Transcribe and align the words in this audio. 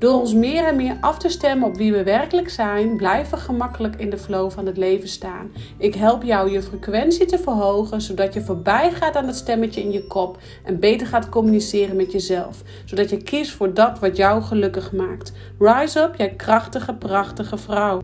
Door 0.00 0.20
ons 0.20 0.34
meer 0.34 0.64
en 0.64 0.76
meer 0.76 0.96
af 1.00 1.18
te 1.18 1.28
stemmen 1.28 1.68
op 1.68 1.76
wie 1.76 1.92
we 1.92 2.02
werkelijk 2.02 2.50
zijn, 2.50 2.96
blijven 2.96 3.38
we 3.38 3.44
gemakkelijk 3.44 3.96
in 3.96 4.10
de 4.10 4.18
flow 4.18 4.50
van 4.50 4.66
het 4.66 4.76
leven 4.76 5.08
staan. 5.08 5.52
Ik 5.78 5.94
help 5.94 6.22
jou 6.22 6.50
je 6.50 6.62
frequentie 6.62 7.26
te 7.26 7.38
verhogen, 7.38 8.00
zodat 8.00 8.34
je 8.34 8.40
voorbij 8.40 8.92
gaat 8.92 9.16
aan 9.16 9.26
het 9.26 9.36
stemmetje 9.36 9.80
in 9.80 9.92
je 9.92 10.06
kop 10.06 10.38
en 10.64 10.80
beter 10.80 11.06
gaat 11.06 11.28
communiceren 11.28 11.96
met 11.96 12.12
jezelf, 12.12 12.62
zodat 12.84 13.10
je 13.10 13.22
kiest 13.22 13.50
voor 13.50 13.74
dat 13.74 13.98
wat 13.98 14.16
jou 14.16 14.42
gelukkig 14.42 14.92
maakt. 14.92 15.32
Rise 15.58 16.00
up, 16.00 16.14
jij 16.16 16.30
krachtige, 16.30 16.94
prachtige 16.94 17.58
vrouw. 17.58 18.00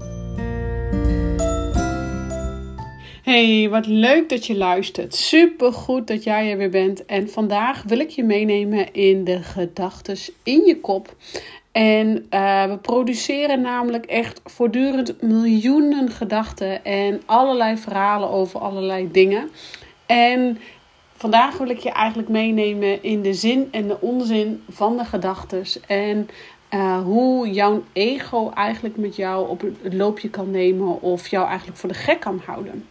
Hey, 3.22 3.68
wat 3.70 3.86
leuk 3.86 4.28
dat 4.28 4.46
je 4.46 4.56
luistert. 4.56 5.14
Super 5.14 5.72
goed 5.72 6.06
dat 6.06 6.24
jij 6.24 6.50
er 6.50 6.56
weer 6.56 6.70
bent. 6.70 7.04
En 7.04 7.28
vandaag 7.28 7.82
wil 7.82 7.98
ik 7.98 8.10
je 8.10 8.24
meenemen 8.24 8.92
in 8.92 9.24
de 9.24 9.42
gedachten 9.42 10.16
in 10.42 10.64
je 10.66 10.80
kop. 10.80 11.14
En 11.76 12.26
uh, 12.30 12.64
we 12.64 12.78
produceren 12.82 13.60
namelijk 13.60 14.06
echt 14.06 14.40
voortdurend 14.44 15.22
miljoenen 15.22 16.10
gedachten 16.10 16.84
en 16.84 17.22
allerlei 17.26 17.76
verhalen 17.76 18.30
over 18.30 18.60
allerlei 18.60 19.10
dingen. 19.10 19.50
En 20.06 20.58
vandaag 21.16 21.58
wil 21.58 21.68
ik 21.68 21.78
je 21.78 21.90
eigenlijk 21.90 22.28
meenemen 22.28 23.02
in 23.02 23.22
de 23.22 23.34
zin 23.34 23.68
en 23.70 23.88
de 23.88 24.00
onzin 24.00 24.62
van 24.68 24.96
de 24.96 25.04
gedachten. 25.04 25.64
En 25.86 26.28
uh, 26.74 27.02
hoe 27.02 27.50
jouw 27.50 27.82
ego 27.92 28.50
eigenlijk 28.50 28.96
met 28.96 29.16
jou 29.16 29.48
op 29.48 29.62
het 29.82 29.94
loopje 29.94 30.30
kan 30.30 30.50
nemen 30.50 31.02
of 31.02 31.28
jou 31.28 31.46
eigenlijk 31.46 31.78
voor 31.78 31.88
de 31.88 31.94
gek 31.94 32.20
kan 32.20 32.42
houden. 32.46 32.84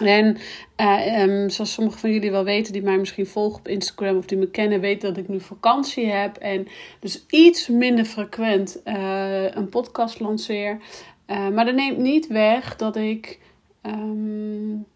En 0.00 0.36
uh, 0.80 1.48
zoals 1.48 1.72
sommigen 1.72 2.00
van 2.00 2.12
jullie 2.12 2.30
wel 2.30 2.44
weten, 2.44 2.72
die 2.72 2.82
mij 2.82 2.98
misschien 2.98 3.26
volgen 3.26 3.58
op 3.58 3.68
Instagram 3.68 4.16
of 4.16 4.26
die 4.26 4.38
me 4.38 4.50
kennen, 4.50 4.80
weten 4.80 5.08
dat 5.08 5.22
ik 5.22 5.28
nu 5.28 5.40
vakantie 5.40 6.06
heb. 6.06 6.36
En 6.36 6.68
dus 7.00 7.24
iets 7.28 7.68
minder 7.68 8.04
frequent 8.04 8.80
uh, 8.84 9.54
een 9.54 9.68
podcast 9.68 10.20
lanceer. 10.20 10.78
Uh, 11.26 11.48
maar 11.48 11.64
dat 11.64 11.74
neemt 11.74 11.98
niet 11.98 12.26
weg 12.26 12.76
dat 12.76 12.96
ik 12.96 13.38
um, 13.82 14.86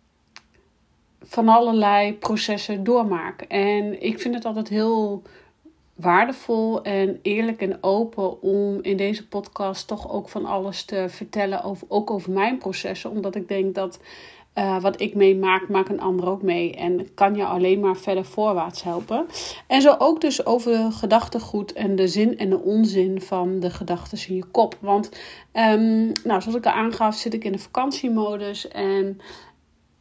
van 1.22 1.48
allerlei 1.48 2.14
processen 2.14 2.84
doormaak. 2.84 3.40
En 3.40 4.02
ik 4.02 4.20
vind 4.20 4.34
het 4.34 4.44
altijd 4.44 4.68
heel 4.68 5.22
waardevol 5.94 6.82
en 6.82 7.18
eerlijk 7.22 7.60
en 7.60 7.82
open 7.82 8.42
om 8.42 8.78
in 8.82 8.96
deze 8.96 9.28
podcast 9.28 9.86
toch 9.86 10.12
ook 10.12 10.28
van 10.28 10.44
alles 10.44 10.84
te 10.84 11.04
vertellen, 11.08 11.62
over, 11.62 11.86
ook 11.90 12.10
over 12.10 12.32
mijn 12.32 12.58
processen. 12.58 13.10
Omdat 13.10 13.34
ik 13.34 13.48
denk 13.48 13.74
dat 13.74 14.00
uh, 14.60 14.80
wat 14.80 15.00
ik 15.00 15.14
meemaak, 15.14 15.68
maak 15.68 15.88
een 15.88 16.00
ander 16.00 16.28
ook 16.28 16.42
mee. 16.42 16.74
En 16.74 17.14
kan 17.14 17.34
je 17.34 17.44
alleen 17.44 17.80
maar 17.80 17.96
verder 17.96 18.24
voorwaarts 18.24 18.82
helpen. 18.82 19.26
En 19.66 19.82
zo 19.82 19.94
ook 19.98 20.20
dus 20.20 20.46
over 20.46 20.92
gedachtegoed 20.92 21.72
en 21.72 21.96
de 21.96 22.08
zin 22.08 22.38
en 22.38 22.50
de 22.50 22.60
onzin 22.60 23.20
van 23.20 23.60
de 23.60 23.70
gedachten 23.70 24.28
in 24.28 24.34
je 24.34 24.44
kop. 24.44 24.76
Want, 24.80 25.10
um, 25.52 26.12
nou, 26.24 26.40
zoals 26.40 26.54
ik 26.54 26.66
al 26.66 26.72
aangaf, 26.72 27.14
zit 27.14 27.34
ik 27.34 27.44
in 27.44 27.52
de 27.52 27.58
vakantiemodus. 27.58 28.68
En 28.68 29.20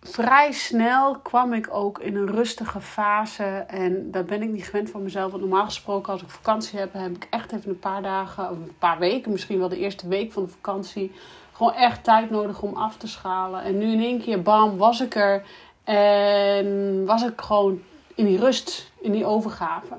vrij 0.02 0.52
snel 0.52 1.20
kwam 1.20 1.54
ik 1.54 1.68
ook 1.72 2.00
in 2.00 2.16
een 2.16 2.32
rustige 2.32 2.82
fase. 2.82 3.44
En 3.68 4.12
dat 4.12 4.26
ben 4.26 4.42
ik 4.42 4.50
niet 4.50 4.66
gewend 4.66 4.90
van 4.90 5.04
mezelf. 5.04 5.32
Want 5.32 5.44
normaal 5.44 5.66
gesproken, 5.66 6.14
als 6.14 6.22
ik 6.22 6.30
vakantie 6.30 6.80
heb, 6.80 6.94
heb 6.94 7.16
ik 7.16 7.28
echt 7.30 7.52
even 7.52 7.70
een 7.70 7.80
paar 7.80 8.02
dagen, 8.02 8.50
of 8.50 8.58
een 8.58 8.78
paar 8.80 9.00
weken, 9.00 9.32
misschien 9.32 9.60
wel 9.60 9.70
de 9.70 9.80
eerste 9.80 10.08
week 10.08 10.32
van 10.32 10.44
de 10.44 10.50
vakantie 10.50 11.12
gewoon 11.60 11.74
echt 11.74 12.04
tijd 12.04 12.30
nodig 12.30 12.62
om 12.62 12.74
af 12.74 12.98
te 12.98 13.08
schalen. 13.08 13.64
En 13.64 13.78
nu 13.78 13.92
in 13.92 14.00
één 14.00 14.22
keer, 14.22 14.42
bam, 14.42 14.78
was 14.78 15.02
ik 15.02 15.16
er. 15.16 15.44
En 15.84 17.06
was 17.06 17.24
ik 17.24 17.42
gewoon 17.42 17.82
in 18.16 18.26
die 18.26 18.40
rust, 18.40 18.92
in 19.02 19.12
die 19.12 19.26
overgave. 19.26 19.96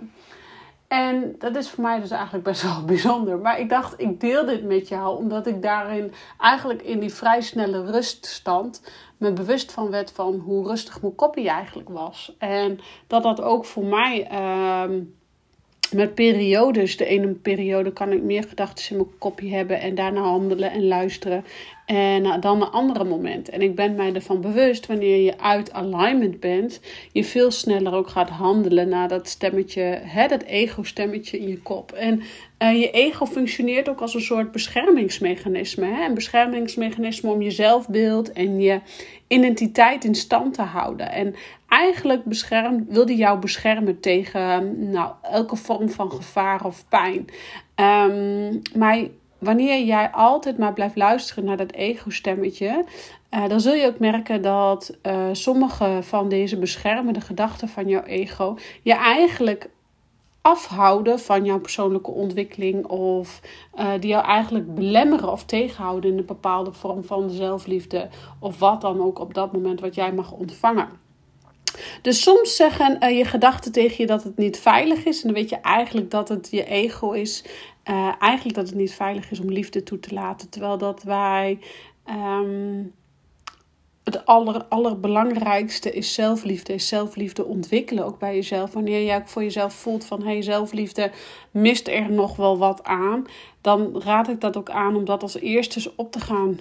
En 0.88 1.34
dat 1.38 1.56
is 1.56 1.71
voor 1.71 1.82
mij 1.82 2.00
dus 2.00 2.10
eigenlijk 2.10 2.44
best 2.44 2.62
wel 2.62 2.84
bijzonder. 2.94 3.38
Maar 3.38 3.60
ik 3.60 3.69
dacht, 3.69 4.00
ik 4.00 4.21
deel 4.21 4.44
dit 4.44 4.65
met 4.65 4.88
jou, 4.88 5.16
omdat 5.16 5.47
ik 5.47 5.62
daarin 5.62 6.12
eigenlijk 6.38 6.82
in 6.82 7.00
die 7.00 7.15
vrij 7.15 7.41
snelle 7.41 7.84
ruststand 7.84 8.82
me 9.16 9.32
bewust 9.32 9.72
van 9.72 9.91
werd 9.91 10.12
van 10.12 10.34
hoe 10.34 10.66
rustig 10.66 11.03
mijn 11.03 11.15
kopie 11.15 11.48
eigenlijk 11.48 11.88
was. 11.88 12.34
En 12.38 12.81
dat 13.06 13.22
dat 13.22 13.41
ook 13.41 13.65
voor 13.65 13.84
mij. 13.84 14.31
Uh, 14.32 15.00
met 15.93 16.15
periodes. 16.15 16.97
De 16.97 17.05
ene 17.05 17.28
periode 17.28 17.93
kan 17.93 18.12
ik 18.12 18.23
meer 18.23 18.45
gedachten 18.49 18.91
in 18.91 18.97
mijn 18.97 19.19
kopje 19.19 19.51
hebben 19.51 19.81
en 19.81 19.95
daarna 19.95 20.21
handelen 20.21 20.71
en 20.71 20.87
luisteren. 20.87 21.45
En 21.87 22.41
dan 22.41 22.62
een 22.62 22.71
andere 22.71 23.05
moment. 23.05 23.49
En 23.49 23.62
ik 23.62 23.75
ben 23.75 23.95
mij 23.95 24.12
ervan 24.12 24.41
bewust, 24.41 24.87
wanneer 24.87 25.17
je 25.17 25.39
uit 25.39 25.73
alignment 25.73 26.41
bent, 26.41 26.81
je 27.12 27.25
veel 27.25 27.51
sneller 27.51 27.95
ook 27.95 28.09
gaat 28.09 28.28
handelen 28.28 28.89
naar 28.89 29.09
dat 29.09 29.28
stemmetje, 29.28 29.83
hè, 30.03 30.27
dat 30.27 30.43
ego-stemmetje 30.43 31.39
in 31.39 31.49
je 31.49 31.59
kop. 31.59 31.93
En 31.93 32.22
uh, 32.62 32.81
je 32.81 32.91
ego 32.91 33.27
functioneert 33.27 33.89
ook 33.89 34.01
als 34.01 34.15
een 34.15 34.21
soort 34.21 34.53
beschermingsmechanisme. 34.53 35.87
Hè? 35.87 36.05
Een 36.05 36.15
beschermingsmechanisme 36.15 37.31
om 37.31 37.43
je 37.43 37.51
zelfbeeld 37.51 38.33
en 38.33 38.61
je 38.61 38.81
identiteit 39.28 40.05
in 40.05 40.15
stand 40.15 40.55
te 40.55 40.62
houden. 40.62 41.12
En 41.12 41.34
eigenlijk 41.71 42.25
beschermt, 42.25 42.89
wil 42.89 43.07
die 43.07 43.17
jou 43.17 43.39
beschermen 43.39 44.01
tegen 44.01 44.91
nou, 44.91 45.13
elke 45.23 45.57
vorm 45.57 45.89
van 45.89 46.11
gevaar 46.11 46.65
of 46.65 46.85
pijn. 46.89 47.25
Um, 47.77 48.63
maar 48.75 48.99
wanneer 49.39 49.85
jij 49.85 50.11
altijd 50.11 50.59
maar 50.59 50.73
blijft 50.73 50.97
luisteren 50.97 51.45
naar 51.45 51.57
dat 51.57 51.73
ego-stemmetje, 51.73 52.85
uh, 53.31 53.49
dan 53.49 53.61
zul 53.61 53.75
je 53.75 53.87
ook 53.87 53.99
merken 53.99 54.43
dat 54.43 54.97
uh, 55.03 55.29
sommige 55.33 55.99
van 56.03 56.29
deze 56.29 56.59
beschermende 56.59 57.21
gedachten 57.21 57.69
van 57.69 57.89
jouw 57.89 58.03
ego 58.03 58.59
je 58.83 58.95
eigenlijk 58.95 59.69
afhouden 60.43 61.19
van 61.19 61.45
jouw 61.45 61.61
persoonlijke 61.61 62.11
ontwikkeling 62.11 62.87
of 62.87 63.41
uh, 63.79 63.91
die 64.01 64.11
jou 64.11 64.25
eigenlijk 64.25 64.75
belemmeren 64.75 65.33
of 65.33 65.45
tegenhouden 65.45 66.11
in 66.11 66.19
een 66.19 66.27
bepaalde 66.27 66.73
vorm 66.73 67.05
van 67.05 67.31
zelfliefde 67.31 68.09
of 68.39 68.59
wat 68.59 68.81
dan 68.81 69.01
ook 69.01 69.19
op 69.19 69.35
dat 69.35 69.53
moment 69.53 69.81
wat 69.81 69.95
jij 69.95 70.13
mag 70.13 70.33
ontvangen. 70.33 70.89
Dus 72.03 72.23
soms 72.23 72.57
zeggen 72.57 73.05
uh, 73.05 73.19
je 73.19 73.25
gedachten 73.25 73.73
tegen 73.73 73.97
je 73.99 74.07
dat 74.07 74.23
het 74.25 74.37
niet 74.37 74.59
veilig 74.59 75.05
is. 75.05 75.23
En 75.23 75.27
dan 75.29 75.41
weet 75.41 75.51
je 75.51 75.57
eigenlijk 75.57 76.11
dat 76.11 76.29
het 76.29 76.49
je 76.51 76.65
ego 76.65 77.11
is. 77.11 77.45
Uh, 77.91 78.13
eigenlijk 78.19 78.57
dat 78.57 78.67
het 78.67 78.77
niet 78.77 78.95
veilig 78.95 79.31
is 79.31 79.41
om 79.41 79.51
liefde 79.51 79.83
toe 79.83 80.01
te 80.01 80.15
laten. 80.15 80.49
Terwijl 80.49 80.79
dat 80.79 81.03
wij. 81.03 81.59
Um, 82.09 82.93
het 84.05 84.27
aller, 84.27 84.65
allerbelangrijkste 84.65 85.93
is 85.93 86.15
zelfliefde. 86.15 86.73
Is 86.73 86.89
zelfliefde 86.89 87.45
ontwikkelen 87.45 88.05
ook 88.05 88.19
bij 88.19 88.35
jezelf. 88.35 88.73
Wanneer 88.73 89.05
jij 89.05 89.23
voor 89.25 89.43
jezelf 89.43 89.75
voelt 89.75 90.05
van 90.05 90.23
hey, 90.23 90.43
zelfliefde 90.43 91.11
mist 91.51 91.89
er 91.89 92.13
nog 92.13 92.37
wel 92.37 92.59
wat 92.59 92.85
aan. 92.85 93.27
Dan 93.61 94.03
raad 94.03 94.29
ik 94.29 94.41
dat 94.41 94.57
ook 94.57 94.71
aan 94.71 94.97
om 94.97 95.05
dat 95.05 95.23
als 95.23 95.41
eerste 95.41 95.93
op 95.97 96.13
te 96.13 96.21
gaan 96.21 96.59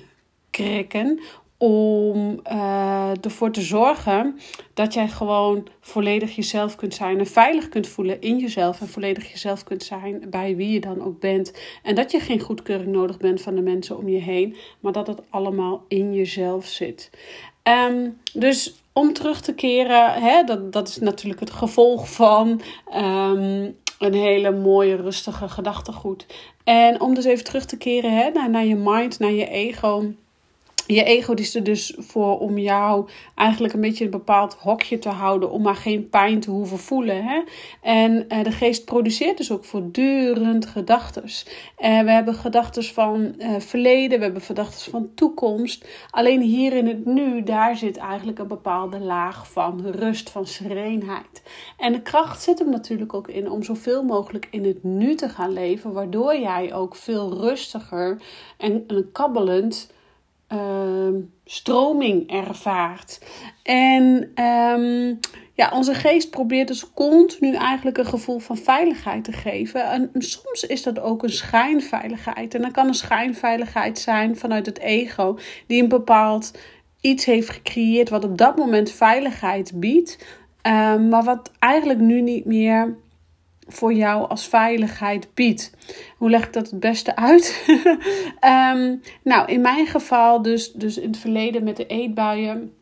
krikken 0.49 1.19
om 1.61 2.39
uh, 2.51 3.11
ervoor 3.21 3.51
te 3.51 3.61
zorgen 3.61 4.39
dat 4.73 4.93
jij 4.93 5.07
gewoon 5.07 5.67
volledig 5.79 6.35
jezelf 6.35 6.75
kunt 6.75 6.93
zijn 6.93 7.19
en 7.19 7.27
veilig 7.27 7.69
kunt 7.69 7.87
voelen 7.87 8.21
in 8.21 8.37
jezelf 8.37 8.81
en 8.81 8.87
volledig 8.87 9.31
jezelf 9.31 9.63
kunt 9.63 9.83
zijn 9.83 10.23
bij 10.29 10.55
wie 10.55 10.71
je 10.71 10.79
dan 10.79 11.03
ook 11.03 11.19
bent. 11.19 11.53
En 11.83 11.95
dat 11.95 12.11
je 12.11 12.19
geen 12.19 12.39
goedkeuring 12.39 12.91
nodig 12.91 13.17
bent 13.17 13.41
van 13.41 13.55
de 13.55 13.61
mensen 13.61 13.97
om 13.97 14.09
je 14.09 14.19
heen, 14.19 14.55
maar 14.79 14.91
dat 14.91 15.07
het 15.07 15.21
allemaal 15.29 15.83
in 15.87 16.13
jezelf 16.13 16.65
zit. 16.65 17.09
Um, 17.63 18.17
dus 18.33 18.83
om 18.93 19.13
terug 19.13 19.41
te 19.41 19.53
keren, 19.53 20.13
hè, 20.13 20.43
dat, 20.43 20.73
dat 20.73 20.87
is 20.87 20.97
natuurlijk 20.97 21.39
het 21.39 21.51
gevolg 21.51 22.11
van 22.11 22.61
um, 22.95 23.75
een 23.99 24.13
hele 24.13 24.51
mooie, 24.51 24.95
rustige 24.95 25.49
gedachtegoed. 25.49 26.25
En 26.63 27.01
om 27.01 27.13
dus 27.13 27.25
even 27.25 27.43
terug 27.43 27.65
te 27.65 27.77
keren 27.77 28.17
hè, 28.17 28.29
naar, 28.29 28.49
naar 28.49 28.65
je 28.65 28.75
mind, 28.75 29.19
naar 29.19 29.31
je 29.31 29.47
ego 29.47 30.13
je 30.95 31.03
ego 31.03 31.33
is 31.33 31.55
er 31.55 31.63
dus 31.63 31.95
voor 31.97 32.39
om 32.39 32.57
jou 32.57 33.09
eigenlijk 33.35 33.73
een 33.73 33.81
beetje 33.81 34.05
een 34.05 34.11
bepaald 34.11 34.53
hokje 34.53 34.99
te 34.99 35.09
houden. 35.09 35.51
Om 35.51 35.61
maar 35.61 35.75
geen 35.75 36.09
pijn 36.09 36.39
te 36.39 36.51
hoeven 36.51 36.77
voelen. 36.77 37.23
Hè? 37.23 37.41
En 37.81 38.25
uh, 38.29 38.43
de 38.43 38.51
geest 38.51 38.85
produceert 38.85 39.37
dus 39.37 39.51
ook 39.51 39.65
voortdurend 39.65 40.65
gedachten. 40.65 41.23
Uh, 41.23 41.27
we 41.77 42.11
hebben 42.11 42.33
gedachten 42.33 42.83
van 42.83 43.35
uh, 43.37 43.59
verleden, 43.59 44.17
we 44.17 44.23
hebben 44.23 44.41
gedachten 44.41 44.91
van 44.91 45.09
toekomst. 45.15 45.87
Alleen 46.09 46.41
hier 46.41 46.73
in 46.73 46.87
het 46.87 47.05
nu, 47.05 47.43
daar 47.43 47.75
zit 47.75 47.97
eigenlijk 47.97 48.39
een 48.39 48.47
bepaalde 48.47 48.99
laag 48.99 49.51
van 49.51 49.85
rust, 49.85 50.29
van 50.29 50.47
serenheid. 50.47 51.43
En 51.77 51.91
de 51.91 52.01
kracht 52.01 52.41
zit 52.41 52.59
hem 52.59 52.69
natuurlijk 52.69 53.13
ook 53.13 53.27
in 53.27 53.49
om 53.49 53.63
zoveel 53.63 54.03
mogelijk 54.03 54.47
in 54.51 54.65
het 54.65 54.83
nu 54.83 55.15
te 55.15 55.29
gaan 55.29 55.53
leven. 55.53 55.93
Waardoor 55.93 56.39
jij 56.39 56.73
ook 56.73 56.95
veel 56.95 57.33
rustiger 57.33 58.21
en, 58.57 58.83
en 58.87 59.09
kabbelend 59.11 59.97
Ehm, 60.49 61.15
stroming 61.45 62.31
ervaart. 62.31 63.19
En 63.63 64.31
ehm, 64.35 65.15
ja, 65.53 65.71
onze 65.73 65.93
geest 65.93 66.29
probeert 66.29 66.67
dus 66.67 66.93
continu 66.93 67.55
eigenlijk 67.55 67.97
een 67.97 68.05
gevoel 68.05 68.39
van 68.39 68.57
veiligheid 68.57 69.23
te 69.23 69.31
geven. 69.31 69.83
En, 69.83 70.09
soms 70.13 70.63
is 70.63 70.83
dat 70.83 70.99
ook 70.99 71.23
een 71.23 71.29
schijnveiligheid. 71.29 72.55
En 72.55 72.61
dan 72.61 72.71
kan 72.71 72.87
een 72.87 72.93
schijnveiligheid 72.93 73.99
zijn 73.99 74.37
vanuit 74.37 74.65
het 74.65 74.79
ego, 74.79 75.37
die 75.67 75.81
een 75.81 75.89
bepaald 75.89 76.51
iets 77.01 77.25
heeft 77.25 77.49
gecreëerd 77.49 78.09
wat 78.09 78.23
op 78.23 78.37
dat 78.37 78.57
moment 78.57 78.91
veiligheid 78.91 79.71
biedt. 79.75 80.25
Ehm, 80.61 81.09
maar 81.09 81.23
wat 81.23 81.51
eigenlijk 81.59 81.99
nu 81.99 82.21
niet 82.21 82.45
meer 82.45 82.97
voor 83.69 83.93
jou 83.93 84.29
als 84.29 84.47
veiligheid 84.47 85.33
biedt. 85.33 85.71
Hoe 86.17 86.29
leg 86.29 86.45
ik 86.45 86.53
dat 86.53 86.69
het 86.69 86.79
beste 86.79 87.15
uit? 87.15 87.63
Ehm, 88.39 88.95
nou, 89.23 89.51
in 89.51 89.61
mijn 89.61 89.87
geval 89.87 90.41
dus, 90.41 90.71
dus 90.71 90.97
in 90.97 91.07
het 91.07 91.17
verleden 91.17 91.63
met 91.63 91.77
de 91.77 91.85
eetbuien 91.85 92.73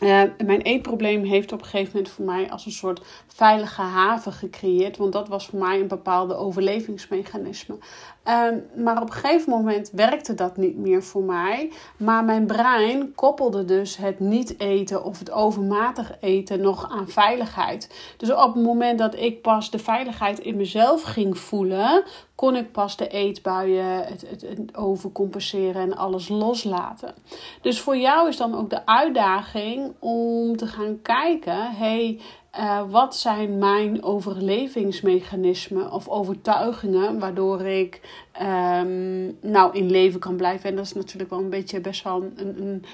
uh, 0.00 0.22
mijn 0.44 0.60
eetprobleem 0.60 1.24
heeft 1.24 1.52
op 1.52 1.60
een 1.60 1.66
gegeven 1.66 1.92
moment 1.94 2.12
voor 2.12 2.24
mij 2.24 2.50
als 2.50 2.66
een 2.66 2.72
soort 2.72 3.00
veilige 3.26 3.82
haven 3.82 4.32
gecreëerd. 4.32 4.96
Want 4.96 5.12
dat 5.12 5.28
was 5.28 5.46
voor 5.46 5.58
mij 5.58 5.80
een 5.80 5.88
bepaalde 5.88 6.36
overlevingsmechanisme. 6.36 7.78
Um, 8.24 8.82
maar 8.84 9.02
op 9.02 9.08
een 9.08 9.14
gegeven 9.14 9.50
moment 9.50 9.90
werkte 9.90 10.34
dat 10.34 10.56
niet 10.56 10.76
meer 10.76 11.02
voor 11.02 11.22
mij. 11.22 11.72
Maar 11.96 12.24
mijn 12.24 12.46
brein 12.46 13.14
koppelde 13.14 13.64
dus 13.64 13.96
het 13.96 14.20
niet 14.20 14.60
eten 14.60 15.04
of 15.04 15.18
het 15.18 15.30
overmatig 15.30 16.12
eten 16.20 16.60
nog 16.60 16.90
aan 16.90 17.08
veiligheid. 17.08 18.14
Dus 18.16 18.32
op 18.32 18.54
het 18.54 18.64
moment 18.64 18.98
dat 18.98 19.14
ik 19.14 19.42
pas 19.42 19.70
de 19.70 19.78
veiligheid 19.78 20.38
in 20.38 20.56
mezelf 20.56 21.02
ging 21.02 21.38
voelen, 21.38 22.04
kon 22.38 22.56
ik 22.56 22.72
pas 22.72 22.96
de 22.96 23.08
eetbuien, 23.08 24.04
het, 24.04 24.24
het, 24.28 24.40
het, 24.40 24.76
overcompenseren 24.76 25.82
en 25.82 25.96
alles 25.96 26.28
loslaten. 26.28 27.14
Dus 27.60 27.80
voor 27.80 27.96
jou 27.96 28.28
is 28.28 28.36
dan 28.36 28.54
ook 28.54 28.70
de 28.70 28.86
uitdaging 28.86 29.92
om 29.98 30.56
te 30.56 30.66
gaan 30.66 31.02
kijken: 31.02 31.70
hey, 31.70 32.20
uh, 32.58 32.82
wat 32.90 33.16
zijn 33.16 33.58
mijn 33.58 34.02
overlevingsmechanismen 34.02 35.92
of 35.92 36.08
overtuigingen 36.08 37.18
waardoor 37.18 37.60
ik 37.60 38.00
um, 38.42 39.38
nou 39.40 39.76
in 39.76 39.90
leven 39.90 40.20
kan 40.20 40.36
blijven? 40.36 40.70
En 40.70 40.76
dat 40.76 40.84
is 40.84 40.92
natuurlijk 40.92 41.30
wel 41.30 41.38
een 41.38 41.50
beetje 41.50 41.80
best 41.80 42.04
wel 42.04 42.22
een. 42.36 42.62
een 42.62 42.84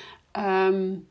um, 0.74 1.06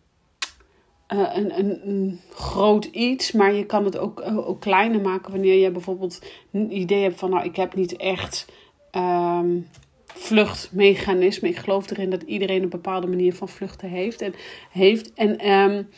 uh, 1.14 1.30
een, 1.34 1.60
een, 1.60 1.88
een, 1.88 2.20
groot 2.34 2.86
iets, 2.86 3.32
maar 3.32 3.54
je 3.54 3.66
kan 3.66 3.86
het 3.86 3.98
ook, 3.98 4.22
ook 4.22 4.62
kleiner 4.62 5.02
maken 5.02 5.32
wanneer 5.32 5.56
je 5.56 5.72
bijvoorbeeld 5.72 6.22
een 6.52 6.78
idee 6.78 7.02
hebt 7.02 7.20
van, 7.20 7.30
nou, 7.30 7.44
ik 7.44 7.56
heb 7.56 7.76
niet 7.76 7.96
echt 7.96 8.46
um, 8.92 9.68
vluchtmechanisme. 10.06 11.48
Ik 11.48 11.58
geloof 11.58 11.90
erin 11.90 12.10
dat 12.10 12.22
iedereen 12.22 12.64
een 12.64 12.70
bepaalde 12.70 13.08
manier 13.08 13.34
van 13.34 13.50
vluchten 13.50 13.90
heeft. 13.90 14.22
En, 14.22 14.34
heeft, 14.72 15.14
en 15.14 15.52
um, 15.52 15.90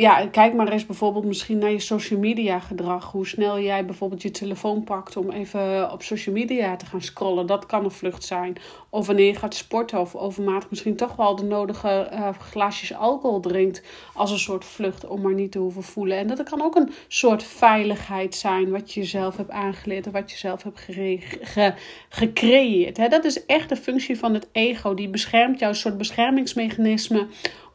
ja, 0.00 0.26
kijk 0.26 0.54
maar 0.54 0.68
eens 0.68 0.86
bijvoorbeeld 0.86 1.24
misschien 1.24 1.58
naar 1.58 1.70
je 1.70 1.80
social 1.80 2.20
media 2.20 2.58
gedrag. 2.58 3.12
Hoe 3.12 3.26
snel 3.26 3.60
jij 3.60 3.84
bijvoorbeeld 3.84 4.22
je 4.22 4.30
telefoon 4.30 4.84
pakt 4.84 5.16
om 5.16 5.30
even 5.30 5.92
op 5.92 6.02
social 6.02 6.34
media 6.34 6.76
te 6.76 6.86
gaan 6.86 7.02
scrollen. 7.02 7.46
Dat 7.46 7.66
kan 7.66 7.84
een 7.84 7.90
vlucht 7.90 8.24
zijn. 8.24 8.56
Of 8.90 9.06
wanneer 9.06 9.26
je 9.26 9.34
gaat 9.34 9.54
sporten 9.54 10.00
of 10.00 10.14
overmatig 10.14 10.70
misschien 10.70 10.96
toch 10.96 11.16
wel 11.16 11.36
de 11.36 11.44
nodige 11.44 12.10
uh, 12.12 12.28
glaasjes 12.38 12.94
alcohol 12.94 13.40
drinkt. 13.40 13.82
Als 14.14 14.30
een 14.30 14.38
soort 14.38 14.64
vlucht 14.64 15.06
om 15.06 15.20
maar 15.20 15.34
niet 15.34 15.52
te 15.52 15.58
hoeven 15.58 15.82
voelen. 15.82 16.18
En 16.18 16.26
dat 16.26 16.42
kan 16.42 16.62
ook 16.62 16.76
een 16.76 16.92
soort 17.08 17.42
veiligheid 17.42 18.34
zijn 18.34 18.70
wat 18.70 18.94
je 18.94 19.04
zelf 19.04 19.36
hebt 19.36 19.50
aangeleerd 19.50 20.06
of 20.06 20.12
wat 20.12 20.30
je 20.30 20.36
zelf 20.36 20.62
hebt 20.62 20.80
ge 20.80 21.74
gecreëerd. 22.08 23.10
Dat 23.10 23.24
is 23.24 23.46
echt 23.46 23.68
de 23.68 23.76
functie 23.76 24.18
van 24.18 24.34
het 24.34 24.48
ego. 24.52 24.94
Die 24.94 25.08
beschermt 25.08 25.58
jou, 25.58 25.72
een 25.72 25.78
soort 25.78 25.98
beschermingsmechanisme 25.98 27.26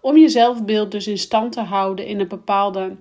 om 0.03 0.17
je 0.17 0.29
zelfbeeld 0.29 0.91
dus 0.91 1.07
in 1.07 1.17
stand 1.17 1.51
te 1.51 1.61
houden 1.61 2.05
in 2.05 2.19
een 2.19 2.27
bepaalde 2.27 2.95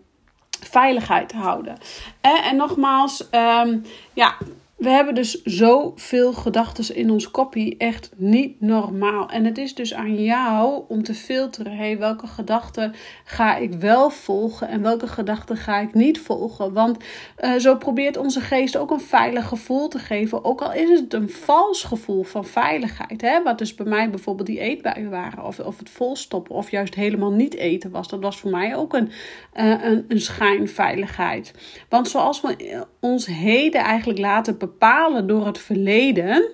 veiligheid 0.60 1.28
te 1.28 1.37
houden. 1.37 1.76
En, 2.20 2.43
en 2.43 2.56
nogmaals, 2.56 3.28
um, 3.31 3.82
ja, 4.12 4.37
we 4.82 4.88
hebben 4.88 5.14
dus 5.14 5.43
zoveel 5.43 6.32
gedachten 6.32 6.96
in 6.96 7.11
ons 7.11 7.31
kopie. 7.31 7.76
Echt 7.76 8.11
niet 8.17 8.61
normaal. 8.61 9.29
En 9.29 9.44
het 9.44 9.58
is 9.58 9.75
dus 9.75 9.94
aan 9.94 10.23
jou 10.23 10.84
om 10.88 11.02
te 11.02 11.14
filteren. 11.14 11.76
Hey, 11.76 11.99
welke 11.99 12.26
gedachten 12.26 12.94
ga 13.25 13.56
ik 13.56 13.73
wel 13.73 14.11
volgen 14.11 14.69
en 14.69 14.82
welke 14.82 15.06
gedachten 15.06 15.56
ga 15.56 15.79
ik 15.79 15.94
niet 15.94 16.20
volgen? 16.20 16.73
Want 16.73 17.05
uh, 17.40 17.55
zo 17.55 17.76
probeert 17.76 18.17
onze 18.17 18.40
geest 18.40 18.76
ook 18.76 18.90
een 18.90 19.00
veilig 19.00 19.49
gevoel 19.49 19.88
te 19.88 19.99
geven. 19.99 20.44
Ook 20.44 20.62
al 20.62 20.73
is 20.73 21.00
het 21.00 21.14
een 21.14 21.31
vals 21.31 21.84
gevoel 21.84 22.23
van 22.23 22.44
veiligheid. 22.44 23.20
Hè? 23.20 23.43
Wat 23.43 23.58
dus 23.58 23.75
bij 23.75 23.87
mij 23.87 24.11
bijvoorbeeld 24.11 24.46
die 24.46 24.61
eetbuien 24.61 25.11
waren. 25.11 25.44
Of, 25.44 25.58
of 25.58 25.79
het 25.79 25.90
volstoppen. 25.90 26.55
Of 26.55 26.70
juist 26.70 26.94
helemaal 26.94 27.32
niet 27.32 27.55
eten 27.55 27.90
was. 27.90 28.08
Dat 28.08 28.23
was 28.23 28.38
voor 28.38 28.50
mij 28.50 28.76
ook 28.76 28.94
een, 28.94 29.11
uh, 29.56 29.84
een, 29.84 30.05
een 30.08 30.20
schijnveiligheid. 30.20 31.55
Want 31.88 32.08
zoals 32.08 32.40
we 32.40 32.87
ons 33.02 33.26
heden 33.26 33.81
eigenlijk 33.81 34.19
laten 34.19 34.58
bepalen 34.58 35.26
door 35.26 35.46
het 35.46 35.58
verleden, 35.58 36.50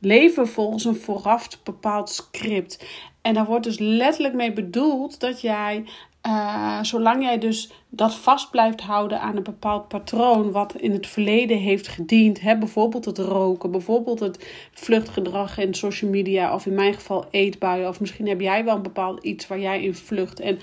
leven 0.00 0.48
volgens 0.48 0.84
een 0.84 0.96
vooraf 0.96 1.48
bepaald 1.64 2.10
script. 2.10 2.84
En 3.22 3.34
daar 3.34 3.46
wordt 3.46 3.64
dus 3.64 3.78
letterlijk 3.78 4.34
mee 4.34 4.52
bedoeld 4.52 5.20
dat 5.20 5.40
jij, 5.40 5.84
uh, 6.26 6.82
zolang 6.82 7.22
jij 7.22 7.38
dus 7.38 7.72
dat 7.88 8.14
vast 8.14 8.50
blijft 8.50 8.80
houden 8.80 9.20
aan 9.20 9.36
een 9.36 9.42
bepaald 9.42 9.88
patroon 9.88 10.50
wat 10.50 10.74
in 10.74 10.92
het 10.92 11.06
verleden 11.06 11.58
heeft 11.58 11.88
gediend, 11.88 12.40
hè, 12.40 12.58
bijvoorbeeld 12.58 13.04
het 13.04 13.18
roken, 13.18 13.70
bijvoorbeeld 13.70 14.20
het 14.20 14.68
vluchtgedrag 14.72 15.58
in 15.58 15.74
social 15.74 16.10
media 16.10 16.54
of 16.54 16.66
in 16.66 16.74
mijn 16.74 16.94
geval 16.94 17.24
eetbuien, 17.30 17.88
of 17.88 18.00
misschien 18.00 18.28
heb 18.28 18.40
jij 18.40 18.64
wel 18.64 18.76
een 18.76 18.82
bepaald 18.82 19.24
iets 19.24 19.46
waar 19.46 19.60
jij 19.60 19.82
in 19.82 19.94
vlucht 19.94 20.40
en 20.40 20.58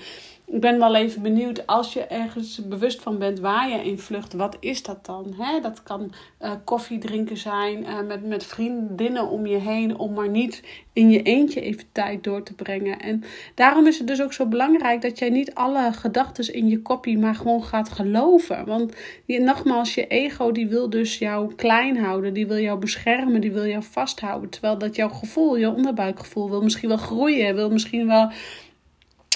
ik 0.46 0.60
ben 0.60 0.78
wel 0.78 0.94
even 0.94 1.22
benieuwd 1.22 1.66
als 1.66 1.92
je 1.92 2.04
ergens 2.04 2.68
bewust 2.68 3.02
van 3.02 3.18
bent 3.18 3.38
waar 3.40 3.68
je 3.68 3.84
in 3.84 3.98
vlucht, 3.98 4.32
wat 4.32 4.56
is 4.60 4.82
dat 4.82 5.06
dan? 5.06 5.34
Dat 5.62 5.82
kan 5.82 6.12
uh, 6.42 6.52
koffie 6.64 6.98
drinken 6.98 7.36
zijn 7.36 7.82
uh, 7.82 8.00
met, 8.00 8.26
met 8.26 8.44
vriendinnen 8.44 9.28
om 9.28 9.46
je 9.46 9.56
heen, 9.56 9.96
om 9.96 10.12
maar 10.12 10.28
niet 10.28 10.62
in 10.92 11.10
je 11.10 11.22
eentje 11.22 11.60
even 11.60 11.84
tijd 11.92 12.24
door 12.24 12.42
te 12.42 12.54
brengen. 12.54 13.00
En 13.00 13.24
daarom 13.54 13.86
is 13.86 13.98
het 13.98 14.06
dus 14.06 14.22
ook 14.22 14.32
zo 14.32 14.46
belangrijk 14.46 15.02
dat 15.02 15.18
jij 15.18 15.30
niet 15.30 15.54
alle 15.54 15.92
gedachten 15.92 16.54
in 16.54 16.68
je 16.68 16.82
kopie 16.82 17.18
maar 17.18 17.34
gewoon 17.34 17.64
gaat 17.64 17.88
geloven. 17.88 18.66
Want 18.66 18.94
je, 19.24 19.40
nogmaals, 19.40 19.94
je 19.94 20.06
ego 20.06 20.52
die 20.52 20.68
wil 20.68 20.90
dus 20.90 21.18
jou 21.18 21.54
klein 21.54 21.96
houden, 21.98 22.34
die 22.34 22.46
wil 22.46 22.58
jou 22.58 22.78
beschermen, 22.78 23.40
die 23.40 23.52
wil 23.52 23.66
jou 23.66 23.82
vasthouden. 23.82 24.50
Terwijl 24.50 24.78
dat 24.78 24.96
jouw 24.96 25.08
gevoel, 25.08 25.56
je 25.56 25.70
onderbuikgevoel 25.70 26.50
wil 26.50 26.62
misschien 26.62 26.88
wel 26.88 26.96
groeien, 26.96 27.54
wil 27.54 27.70
misschien 27.70 28.06
wel 28.06 28.30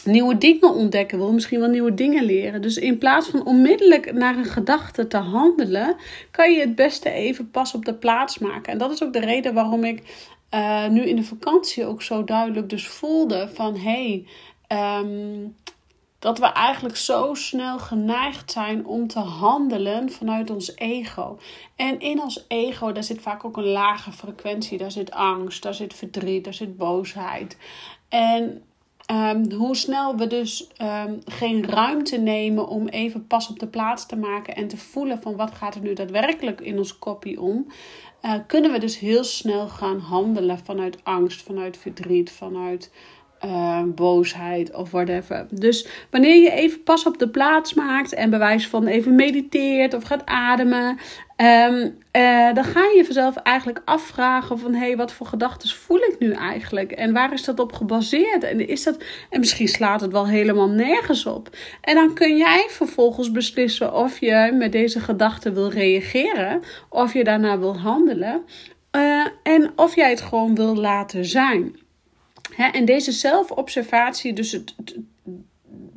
nieuwe 0.04 0.38
dingen 0.38 0.74
ontdekken 0.74 1.18
wil, 1.18 1.32
misschien 1.32 1.60
wel 1.60 1.68
nieuwe 1.68 1.94
dingen 1.94 2.24
leren. 2.24 2.62
Dus 2.62 2.76
in 2.76 2.98
plaats 2.98 3.28
van 3.28 3.46
onmiddellijk 3.46 4.12
naar 4.12 4.36
een 4.36 4.44
gedachte 4.44 5.06
te 5.06 5.16
handelen, 5.16 5.96
kan 6.30 6.52
je 6.52 6.60
het 6.60 6.74
beste 6.74 7.10
even 7.10 7.50
pas 7.50 7.74
op 7.74 7.84
de 7.84 7.94
plaats 7.94 8.38
maken. 8.38 8.72
En 8.72 8.78
dat 8.78 8.90
is 8.90 9.02
ook 9.02 9.12
de 9.12 9.20
reden 9.20 9.54
waarom 9.54 9.84
ik 9.84 10.28
uh, 10.54 10.88
nu 10.88 11.02
in 11.02 11.16
de 11.16 11.24
vakantie 11.24 11.86
ook 11.86 12.02
zo 12.02 12.24
duidelijk 12.24 12.68
dus 12.68 12.88
voelde 12.88 13.48
van 13.54 13.76
hé, 13.76 14.24
hey, 14.68 14.98
um, 15.02 15.54
dat 16.20 16.38
we 16.38 16.46
eigenlijk 16.46 16.96
zo 16.96 17.34
snel 17.34 17.78
geneigd 17.78 18.50
zijn 18.50 18.86
om 18.86 19.06
te 19.06 19.18
handelen 19.18 20.10
vanuit 20.10 20.50
ons 20.50 20.76
ego. 20.76 21.38
En 21.76 22.00
in 22.00 22.22
ons 22.22 22.44
ego, 22.48 22.92
daar 22.92 23.04
zit 23.04 23.20
vaak 23.20 23.44
ook 23.44 23.56
een 23.56 23.70
lage 23.70 24.12
frequentie. 24.12 24.78
Daar 24.78 24.90
zit 24.90 25.10
angst, 25.10 25.62
daar 25.62 25.74
zit 25.74 25.94
verdriet, 25.94 26.44
daar 26.44 26.54
zit 26.54 26.76
boosheid. 26.76 27.56
En 28.08 28.62
Um, 29.10 29.52
hoe 29.52 29.76
snel 29.76 30.16
we 30.16 30.26
dus 30.26 30.70
um, 30.82 31.18
geen 31.24 31.66
ruimte 31.66 32.16
nemen 32.18 32.68
om 32.68 32.88
even 32.88 33.26
pas 33.26 33.48
op 33.48 33.58
de 33.58 33.66
plaats 33.66 34.06
te 34.06 34.16
maken 34.16 34.54
en 34.54 34.68
te 34.68 34.76
voelen 34.76 35.22
van 35.22 35.36
wat 35.36 35.50
gaat 35.50 35.74
er 35.74 35.80
nu 35.80 35.94
daadwerkelijk 35.94 36.60
in 36.60 36.78
ons 36.78 36.98
kopie 36.98 37.40
om, 37.40 37.66
uh, 38.22 38.34
kunnen 38.46 38.72
we 38.72 38.78
dus 38.78 38.98
heel 38.98 39.24
snel 39.24 39.68
gaan 39.68 39.98
handelen 39.98 40.58
vanuit 40.58 40.98
angst, 41.02 41.42
vanuit 41.42 41.76
verdriet, 41.76 42.30
vanuit 42.30 42.92
uh, 43.44 43.82
boosheid 43.86 44.74
of 44.74 44.90
whatever. 44.90 45.46
Dus 45.50 45.88
wanneer 46.10 46.42
je 46.42 46.50
even 46.50 46.82
pas 46.82 47.06
op 47.06 47.18
de 47.18 47.28
plaats 47.28 47.74
maakt 47.74 48.14
en 48.14 48.30
bewijs 48.30 48.68
van 48.68 48.86
even 48.86 49.14
mediteert 49.14 49.94
of 49.94 50.02
gaat 50.02 50.26
ademen, 50.26 50.98
Um, 51.42 51.98
dan 52.54 52.64
ga 52.64 52.80
je 52.80 53.04
jezelf 53.06 53.36
eigenlijk 53.36 53.82
afvragen 53.84 54.58
van... 54.58 54.74
hé, 54.74 54.86
hey, 54.86 54.96
wat 54.96 55.12
voor 55.12 55.26
gedachten 55.26 55.68
voel 55.68 55.98
ik 55.98 56.16
nu 56.18 56.32
eigenlijk? 56.32 56.92
En 56.92 57.12
waar 57.12 57.32
is 57.32 57.44
dat 57.44 57.60
op 57.60 57.72
gebaseerd? 57.72 58.44
En, 58.44 58.68
is 58.68 58.82
dat, 58.82 59.02
en 59.30 59.40
misschien 59.40 59.68
slaat 59.68 60.00
het 60.00 60.12
wel 60.12 60.26
helemaal 60.26 60.68
nergens 60.68 61.26
op. 61.26 61.48
En 61.80 61.94
dan 61.94 62.14
kun 62.14 62.36
jij 62.36 62.66
vervolgens 62.68 63.30
beslissen 63.30 63.94
of 63.94 64.20
je 64.20 64.50
met 64.58 64.72
deze 64.72 65.00
gedachten 65.00 65.54
wil 65.54 65.70
reageren... 65.70 66.62
of 66.88 67.12
je 67.12 67.24
daarna 67.24 67.58
wil 67.58 67.78
handelen... 67.78 68.42
Uh, 68.96 69.26
en 69.42 69.72
of 69.76 69.94
jij 69.94 70.10
het 70.10 70.20
gewoon 70.20 70.54
wil 70.54 70.74
laten 70.74 71.24
zijn. 71.24 71.78
En 72.72 72.84
deze 72.84 73.12
zelfobservatie, 73.12 74.32
dus 74.32 74.52
het, 74.52 74.74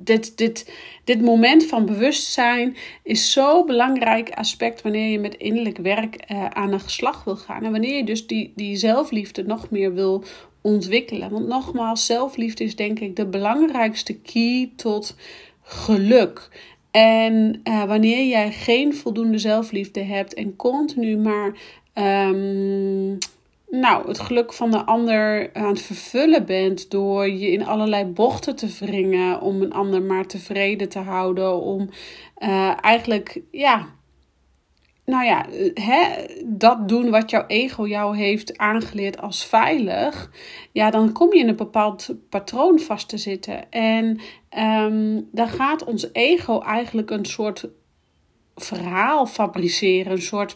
dit, 0.03 0.37
dit, 0.37 0.73
dit 1.03 1.21
moment 1.21 1.65
van 1.65 1.85
bewustzijn 1.85 2.75
is 3.03 3.31
zo'n 3.31 3.65
belangrijk 3.65 4.29
aspect 4.29 4.81
wanneer 4.81 5.11
je 5.11 5.19
met 5.19 5.35
innerlijk 5.35 5.77
werk 5.77 6.31
uh, 6.31 6.45
aan 6.45 6.71
de 6.71 6.79
slag 6.85 7.23
wil 7.23 7.35
gaan. 7.35 7.63
En 7.63 7.71
wanneer 7.71 7.95
je 7.95 8.05
dus 8.05 8.27
die, 8.27 8.53
die 8.55 8.75
zelfliefde 8.75 9.43
nog 9.43 9.69
meer 9.69 9.93
wil 9.93 10.23
ontwikkelen. 10.61 11.29
Want 11.29 11.47
nogmaals, 11.47 12.05
zelfliefde 12.05 12.63
is 12.63 12.75
denk 12.75 12.99
ik 12.99 13.15
de 13.15 13.25
belangrijkste 13.25 14.13
key 14.13 14.71
tot 14.75 15.15
geluk. 15.61 16.49
En 16.91 17.61
uh, 17.63 17.83
wanneer 17.83 18.25
jij 18.25 18.51
geen 18.51 18.95
voldoende 18.95 19.37
zelfliefde 19.37 20.01
hebt 20.01 20.33
en 20.33 20.55
continu 20.55 21.17
maar 21.17 21.53
um, 22.29 23.17
nou, 23.79 24.07
het 24.07 24.19
geluk 24.19 24.53
van 24.53 24.71
de 24.71 24.85
ander 24.85 25.49
aan 25.53 25.67
het 25.67 25.81
vervullen 25.81 26.45
bent 26.45 26.91
door 26.91 27.29
je 27.29 27.51
in 27.51 27.65
allerlei 27.65 28.05
bochten 28.05 28.55
te 28.55 28.77
wringen 28.79 29.41
om 29.41 29.61
een 29.61 29.73
ander 29.73 30.01
maar 30.01 30.25
tevreden 30.25 30.89
te 30.89 30.99
houden, 30.99 31.61
om 31.61 31.89
uh, 32.39 32.73
eigenlijk, 32.83 33.41
ja, 33.51 33.87
nou 35.05 35.25
ja, 35.25 35.45
hè, 35.73 36.25
dat 36.45 36.87
doen 36.87 37.09
wat 37.09 37.29
jouw 37.29 37.45
ego 37.47 37.87
jou 37.87 38.17
heeft 38.17 38.57
aangeleerd 38.57 39.21
als 39.21 39.45
veilig, 39.45 40.31
ja, 40.71 40.89
dan 40.89 41.11
kom 41.11 41.33
je 41.33 41.39
in 41.39 41.47
een 41.47 41.55
bepaald 41.55 42.15
patroon 42.29 42.79
vast 42.79 43.09
te 43.09 43.17
zitten. 43.17 43.71
En 43.71 44.19
um, 44.57 45.29
dan 45.31 45.47
gaat 45.47 45.83
ons 45.83 46.09
ego 46.11 46.61
eigenlijk 46.61 47.09
een 47.09 47.25
soort 47.25 47.67
verhaal 48.55 49.25
fabriceren, 49.25 50.11
een 50.11 50.21
soort 50.21 50.55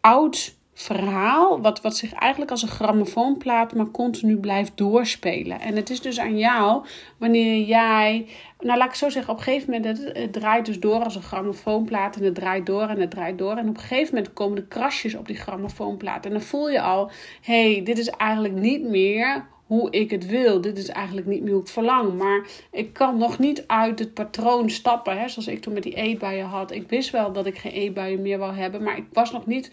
oud 0.00 0.57
verhaal, 0.82 1.60
wat, 1.60 1.80
wat 1.80 1.96
zich 1.96 2.12
eigenlijk 2.12 2.50
als 2.50 2.62
een 2.62 2.68
grammofoonplaat 2.68 3.74
maar 3.74 3.90
continu 3.90 4.36
blijft 4.36 4.72
doorspelen. 4.74 5.60
En 5.60 5.76
het 5.76 5.90
is 5.90 6.00
dus 6.00 6.20
aan 6.20 6.38
jou, 6.38 6.84
wanneer 7.16 7.66
jij, 7.66 8.26
nou 8.58 8.78
laat 8.78 8.88
ik 8.88 8.94
zo 8.94 9.08
zeggen, 9.08 9.32
op 9.32 9.38
een 9.38 9.44
gegeven 9.44 9.70
moment, 9.72 9.98
het, 9.98 10.16
het 10.16 10.32
draait 10.32 10.66
dus 10.66 10.80
door 10.80 11.04
als 11.04 11.14
een 11.14 11.22
grammofoonplaat 11.22 12.16
en 12.16 12.24
het 12.24 12.34
draait 12.34 12.66
door 12.66 12.88
en 12.88 13.00
het 13.00 13.10
draait 13.10 13.38
door. 13.38 13.56
En 13.56 13.68
op 13.68 13.76
een 13.76 13.80
gegeven 13.80 14.14
moment 14.14 14.32
komen 14.32 14.56
de 14.56 14.66
krasjes 14.66 15.14
op 15.14 15.26
die 15.26 15.36
grammofoonplaat. 15.36 16.24
En 16.24 16.30
dan 16.30 16.40
voel 16.40 16.70
je 16.70 16.80
al, 16.80 17.10
hé, 17.42 17.72
hey, 17.72 17.82
dit 17.84 17.98
is 17.98 18.08
eigenlijk 18.08 18.54
niet 18.54 18.82
meer 18.82 19.46
hoe 19.68 19.90
ik 19.90 20.10
het 20.10 20.26
wil. 20.26 20.60
Dit 20.60 20.78
is 20.78 20.88
eigenlijk 20.88 21.26
niet 21.26 21.42
meer 21.42 21.52
hoe 21.52 21.62
ik 21.62 21.68
verlang. 21.68 22.18
Maar 22.18 22.46
ik 22.70 22.92
kan 22.92 23.18
nog 23.18 23.38
niet 23.38 23.64
uit 23.66 23.98
het 23.98 24.14
patroon 24.14 24.70
stappen. 24.70 25.18
Hè? 25.18 25.28
Zoals 25.28 25.48
ik 25.48 25.60
toen 25.60 25.72
met 25.72 25.82
die 25.82 25.94
eetbuien 25.94 26.46
had. 26.46 26.70
Ik 26.70 26.88
wist 26.88 27.10
wel 27.10 27.32
dat 27.32 27.46
ik 27.46 27.58
geen 27.58 27.72
eetbuien 27.72 28.22
meer 28.22 28.38
wou 28.38 28.54
hebben. 28.54 28.82
Maar 28.82 28.96
ik 28.96 29.06
was 29.12 29.32
nog 29.32 29.46
niet 29.46 29.72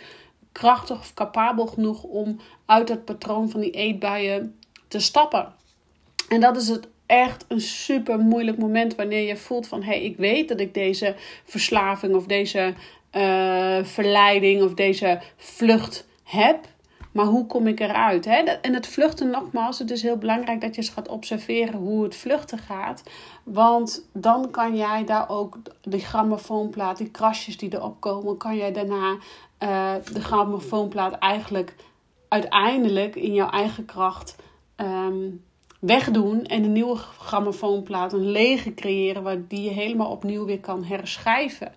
krachtig 0.56 1.00
of 1.00 1.14
capabel 1.14 1.66
genoeg 1.66 2.04
om 2.04 2.40
uit 2.66 2.90
het 2.90 3.06
patroon 3.06 3.50
van 3.50 3.60
die 3.60 3.72
eetbuien 3.72 4.60
te 4.88 5.00
stappen. 5.00 5.54
En 6.30 6.40
dat 6.40 6.58
is 6.58 6.68
het 6.68 6.88
echt 7.06 7.46
een 7.48 7.62
super 7.62 8.20
moeilijk 8.20 8.58
moment 8.58 8.96
wanneer 8.96 9.28
je 9.28 9.38
voelt 9.38 9.68
van 9.68 9.84
hé, 9.84 9.92
hey, 9.92 10.04
ik 10.04 10.18
weet 10.18 10.48
dat 10.48 10.60
ik 10.60 10.74
deze 10.74 11.16
verslaving 11.46 12.16
of 12.16 12.26
deze 12.26 12.74
uh, 13.12 13.84
verleiding 13.84 14.64
of 14.64 14.74
deze 14.74 15.22
vlucht 15.38 16.08
heb. 16.24 16.60
Maar 17.12 17.26
hoe 17.26 17.46
kom 17.46 17.68
ik 17.68 17.80
eruit? 17.80 18.26
Hè? 18.26 18.38
En 18.38 18.74
het 18.74 18.88
vluchten 18.88 19.30
nogmaals, 19.30 19.80
het 19.80 19.92
is 19.92 20.02
heel 20.02 20.18
belangrijk 20.18 20.62
dat 20.62 20.76
je 20.76 20.82
eens 20.82 20.90
gaat 20.90 21.08
observeren 21.08 21.80
hoe 21.80 22.04
het 22.04 22.16
vluchten 22.16 22.58
gaat. 22.58 23.04
Want 23.44 24.08
dan 24.14 24.52
kan 24.52 24.76
jij 24.76 25.06
daar 25.06 25.30
ook 25.30 25.58
die 25.82 26.00
grammofoonplaat, 26.00 26.98
die 26.98 27.10
krasjes 27.12 27.58
die 27.58 27.74
erop 27.74 28.02
komen, 28.02 28.38
kan 28.38 28.58
jij 28.58 28.72
daarna 28.72 29.18
uh, 29.60 29.94
de 30.14 30.22
grammofoonplaat 30.22 31.14
eigenlijk 31.14 31.76
uiteindelijk 32.28 33.16
in 33.16 33.34
jouw 33.34 33.50
eigen 33.50 33.86
kracht 33.86 34.36
um, 34.78 35.44
wegdoen 35.80 36.46
en 36.46 36.64
een 36.64 36.72
nieuwe 36.72 36.96
grammofoonplaat, 36.96 38.14
een 38.14 38.32
lege 38.32 38.74
creëren, 38.74 39.24
waar 39.24 39.48
die 39.48 39.62
je 39.62 39.70
helemaal 39.70 40.12
opnieuw 40.12 40.46
weer 40.46 40.60
kan 40.60 40.84
herschrijven. 40.84 41.74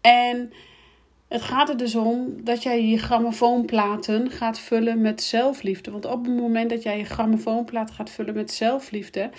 En 0.00 0.52
het 1.28 1.42
gaat 1.42 1.68
er 1.68 1.76
dus 1.76 1.94
om 1.94 2.44
dat 2.44 2.62
jij 2.62 2.84
je 2.84 2.98
grammofoonplaten 2.98 4.30
gaat 4.30 4.58
vullen 4.58 5.00
met 5.00 5.22
zelfliefde. 5.22 5.90
Want 5.90 6.04
op 6.04 6.24
het 6.24 6.36
moment 6.36 6.70
dat 6.70 6.82
jij 6.82 6.98
je 6.98 7.04
grammofoonplaat 7.04 7.90
gaat 7.90 8.10
vullen 8.10 8.34
met 8.34 8.52
zelfliefde, 8.52 9.30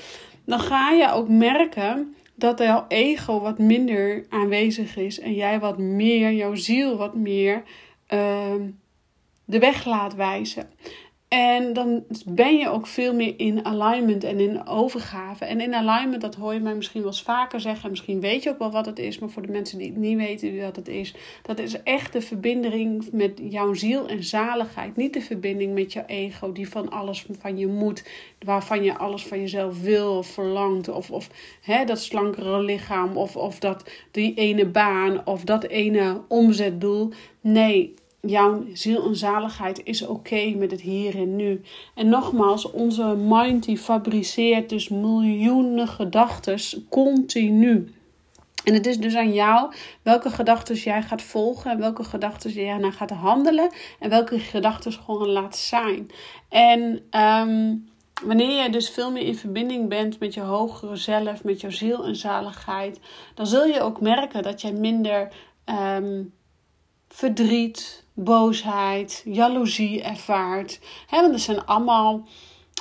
dan 0.45 0.59
ga 0.59 0.91
je 0.91 1.11
ook 1.11 1.27
merken 1.27 2.15
dat 2.35 2.59
jouw 2.59 2.85
ego 2.87 3.39
wat 3.39 3.59
minder 3.59 4.25
aanwezig 4.29 4.97
is 4.97 5.19
en 5.19 5.33
jij 5.33 5.59
wat 5.59 5.77
meer, 5.77 6.31
jouw 6.31 6.55
ziel 6.55 6.97
wat 6.97 7.15
meer 7.15 7.63
uh, 8.13 8.53
de 9.45 9.59
weg 9.59 9.85
laat 9.85 10.15
wijzen. 10.15 10.69
En 11.33 11.73
dan 11.73 12.03
ben 12.25 12.57
je 12.57 12.69
ook 12.69 12.87
veel 12.87 13.13
meer 13.13 13.33
in 13.37 13.65
alignment 13.65 14.23
en 14.23 14.39
in 14.39 14.67
overgave. 14.67 15.45
En 15.45 15.61
in 15.61 15.73
alignment, 15.75 16.21
dat 16.21 16.35
hoor 16.35 16.53
je 16.53 16.59
mij 16.59 16.75
misschien 16.75 17.01
wel 17.01 17.09
eens 17.09 17.21
vaker 17.21 17.59
zeggen. 17.59 17.89
Misschien 17.89 18.19
weet 18.19 18.43
je 18.43 18.49
ook 18.49 18.59
wel 18.59 18.71
wat 18.71 18.85
het 18.85 18.99
is. 18.99 19.19
Maar 19.19 19.29
voor 19.29 19.41
de 19.41 19.51
mensen 19.51 19.77
die 19.77 19.87
het 19.87 19.97
niet 19.97 20.17
weten 20.17 20.61
wat 20.61 20.75
het 20.75 20.87
is. 20.87 21.15
Dat 21.41 21.59
is 21.59 21.83
echt 21.83 22.13
de 22.13 22.21
verbinding 22.21 23.09
met 23.11 23.41
jouw 23.49 23.73
ziel 23.73 24.07
en 24.07 24.23
zaligheid. 24.23 24.95
Niet 24.95 25.13
de 25.13 25.21
verbinding 25.21 25.73
met 25.73 25.93
jouw 25.93 26.05
ego. 26.05 26.51
Die 26.51 26.69
van 26.69 26.89
alles 26.89 27.25
van 27.39 27.57
je 27.57 27.67
moet. 27.67 28.09
Waarvan 28.39 28.83
je 28.83 28.97
alles 28.97 29.25
van 29.25 29.39
jezelf 29.39 29.81
wil 29.81 30.17
of 30.17 30.27
verlangt. 30.27 30.87
Of, 30.87 31.11
of 31.11 31.29
hè, 31.61 31.85
dat 31.85 31.99
slankere 31.99 32.61
lichaam. 32.61 33.17
Of, 33.17 33.35
of 33.35 33.59
dat 33.59 33.89
die 34.11 34.33
ene 34.33 34.65
baan. 34.65 35.25
Of 35.25 35.43
dat 35.43 35.63
ene 35.63 36.21
omzetdoel. 36.27 37.11
Nee, 37.41 37.93
jouw 38.27 38.65
ziel 38.73 39.05
en 39.05 39.15
zaligheid 39.15 39.81
is 39.83 40.05
oké 40.05 40.49
met 40.55 40.71
het 40.71 40.81
hier 40.81 41.15
en 41.15 41.35
nu. 41.35 41.61
En 41.95 42.09
nogmaals, 42.09 42.71
onze 42.71 43.15
mind 43.15 43.63
die 43.63 43.77
fabriceert 43.77 44.69
dus 44.69 44.89
miljoenen 44.89 45.87
gedachten 45.87 46.59
continu. 46.89 47.93
En 48.63 48.73
het 48.73 48.85
is 48.85 48.97
dus 48.97 49.15
aan 49.15 49.33
jou 49.33 49.73
welke 50.01 50.29
gedachten 50.29 50.75
jij 50.75 51.01
gaat 51.01 51.21
volgen 51.21 51.71
en 51.71 51.79
welke 51.79 52.03
gedachten 52.03 52.51
jij 52.51 52.77
naar 52.77 52.93
gaat 52.93 53.09
handelen 53.09 53.71
en 53.99 54.09
welke 54.09 54.39
gedachten 54.39 54.91
gewoon 54.91 55.29
laat 55.29 55.57
zijn. 55.57 56.11
En 56.49 57.03
ehm, 57.09 57.75
wanneer 58.23 58.63
je 58.63 58.69
dus 58.69 58.89
veel 58.89 59.11
meer 59.11 59.25
in 59.25 59.35
verbinding 59.35 59.89
bent 59.89 60.19
met 60.19 60.33
je 60.33 60.41
hogere 60.41 60.95
zelf, 60.95 61.43
met 61.43 61.61
jouw 61.61 61.71
ziel 61.71 62.05
en 62.05 62.15
zaligheid, 62.15 62.99
dan 63.35 63.47
zul 63.47 63.65
je 63.65 63.81
ook 63.81 64.01
merken 64.01 64.43
dat 64.43 64.61
jij 64.61 64.73
minder 64.73 65.31
um, 65.95 66.33
verdriet, 67.09 68.02
boosheid, 68.13 69.21
jaloezie 69.25 70.01
ervaart. 70.01 70.79
He, 71.07 71.21
want 71.21 71.33
er 71.33 71.39
zijn 71.39 71.65
allemaal 71.65 72.23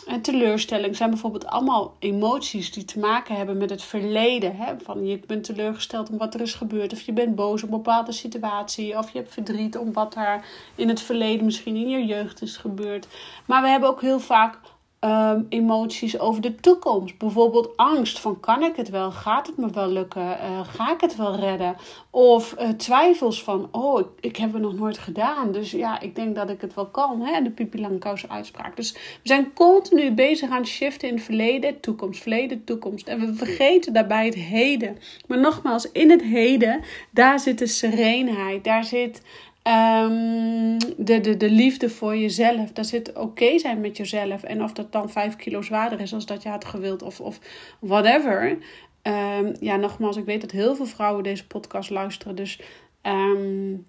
en 0.06 0.22
teleurstelling 0.22 0.96
zijn 0.96 1.10
bijvoorbeeld 1.10 1.46
allemaal 1.46 1.96
emoties 1.98 2.72
die 2.72 2.84
te 2.84 2.98
maken 2.98 3.36
hebben 3.36 3.56
met 3.56 3.70
het 3.70 3.82
verleden. 3.82 4.56
Hè? 4.56 4.74
Van 4.82 5.06
je 5.06 5.20
bent 5.26 5.44
teleurgesteld 5.44 6.10
om 6.10 6.18
wat 6.18 6.34
er 6.34 6.40
is 6.40 6.54
gebeurd, 6.54 6.92
of 6.92 7.00
je 7.00 7.12
bent 7.12 7.34
boos 7.34 7.62
op 7.62 7.70
een 7.70 7.76
bepaalde 7.76 8.12
situatie, 8.12 8.98
of 8.98 9.12
je 9.12 9.18
hebt 9.18 9.32
verdriet 9.32 9.78
om 9.78 9.92
wat 9.92 10.14
er 10.14 10.44
in 10.74 10.88
het 10.88 11.02
verleden 11.02 11.44
misschien 11.44 11.76
in 11.76 11.88
je 11.88 12.04
jeugd 12.04 12.42
is 12.42 12.56
gebeurd. 12.56 13.06
Maar 13.46 13.62
we 13.62 13.68
hebben 13.68 13.88
ook 13.88 14.00
heel 14.00 14.20
vaak 14.20 14.58
um, 15.04 15.46
emoties 15.48 16.18
over 16.18 16.42
de 16.42 16.54
toekomst. 16.54 17.18
Bijvoorbeeld 17.18 17.76
angst 17.76 18.20
van 18.20 18.40
kan 18.40 18.62
ik 18.62 18.76
het 18.76 18.90
wel? 18.90 19.10
Gaat 19.10 19.46
het 19.46 19.56
me 19.56 19.70
wel 19.70 19.88
lukken? 19.88 20.22
Uh, 20.22 20.60
ga 20.64 20.92
ik 20.92 21.00
het 21.00 21.16
wel 21.16 21.36
redden? 21.36 21.76
Of 22.10 22.54
uh, 22.60 22.68
twijfels 22.68 23.42
van 23.42 23.68
oh, 23.72 24.00
ik, 24.20 24.36
heb 24.36 24.52
het 24.52 24.62
nog 24.62 24.74
nooit 24.74 24.98
gedaan. 24.98 25.52
Dus 25.52 25.70
ja, 25.70 26.00
ik 26.00 26.14
denk 26.14 26.34
dat 26.34 26.50
ik 26.50 26.60
het 26.60 26.74
wel 26.74 26.86
kan. 26.86 27.20
Hè? 27.20 27.42
De 27.42 27.50
Pipi 27.50 27.86
uitspraak. 28.28 28.76
Dus 28.76 28.92
we 28.92 28.98
zijn 29.22 29.52
continu 29.52 30.12
bezig 30.12 30.50
aan 30.50 30.66
shiften 30.66 31.08
in 31.08 31.14
het 31.14 31.24
verleden, 31.24 31.80
toekomst, 31.80 32.22
verleden, 32.22 32.64
toekomst. 32.64 33.06
En 33.06 33.20
we 33.20 33.34
vergeten 33.34 33.92
daarbij 33.92 34.24
het 34.24 34.34
heden. 34.34 34.98
Maar 35.26 35.40
nogmaals, 35.40 35.92
in 35.92 36.10
het 36.10 36.22
heden, 36.22 36.80
daar 37.10 37.40
zit 37.40 37.58
de 37.58 37.66
serenheid. 37.66 38.64
Daar 38.64 38.84
zit 38.84 39.22
Um, 39.68 40.78
de, 40.96 41.20
de, 41.20 41.36
de 41.36 41.50
liefde 41.50 41.90
voor 41.90 42.16
jezelf. 42.16 42.72
Daar 42.72 42.84
zit 42.84 43.12
oké 43.12 43.58
zijn 43.58 43.80
met 43.80 43.96
jezelf. 43.96 44.42
En 44.42 44.62
of 44.62 44.72
dat 44.72 44.92
dan 44.92 45.10
vijf 45.10 45.36
kilo 45.36 45.62
zwaarder 45.62 46.00
is 46.00 46.14
als 46.14 46.26
dat 46.26 46.42
je 46.42 46.48
had 46.48 46.64
gewild 46.64 47.02
of, 47.02 47.20
of 47.20 47.38
whatever. 47.80 48.58
Um, 49.02 49.54
ja, 49.60 49.76
nogmaals, 49.76 50.16
ik 50.16 50.24
weet 50.24 50.40
dat 50.40 50.50
heel 50.50 50.74
veel 50.74 50.86
vrouwen 50.86 51.22
deze 51.22 51.46
podcast 51.46 51.90
luisteren. 51.90 52.34
Dus. 52.34 52.60
Um, 53.02 53.86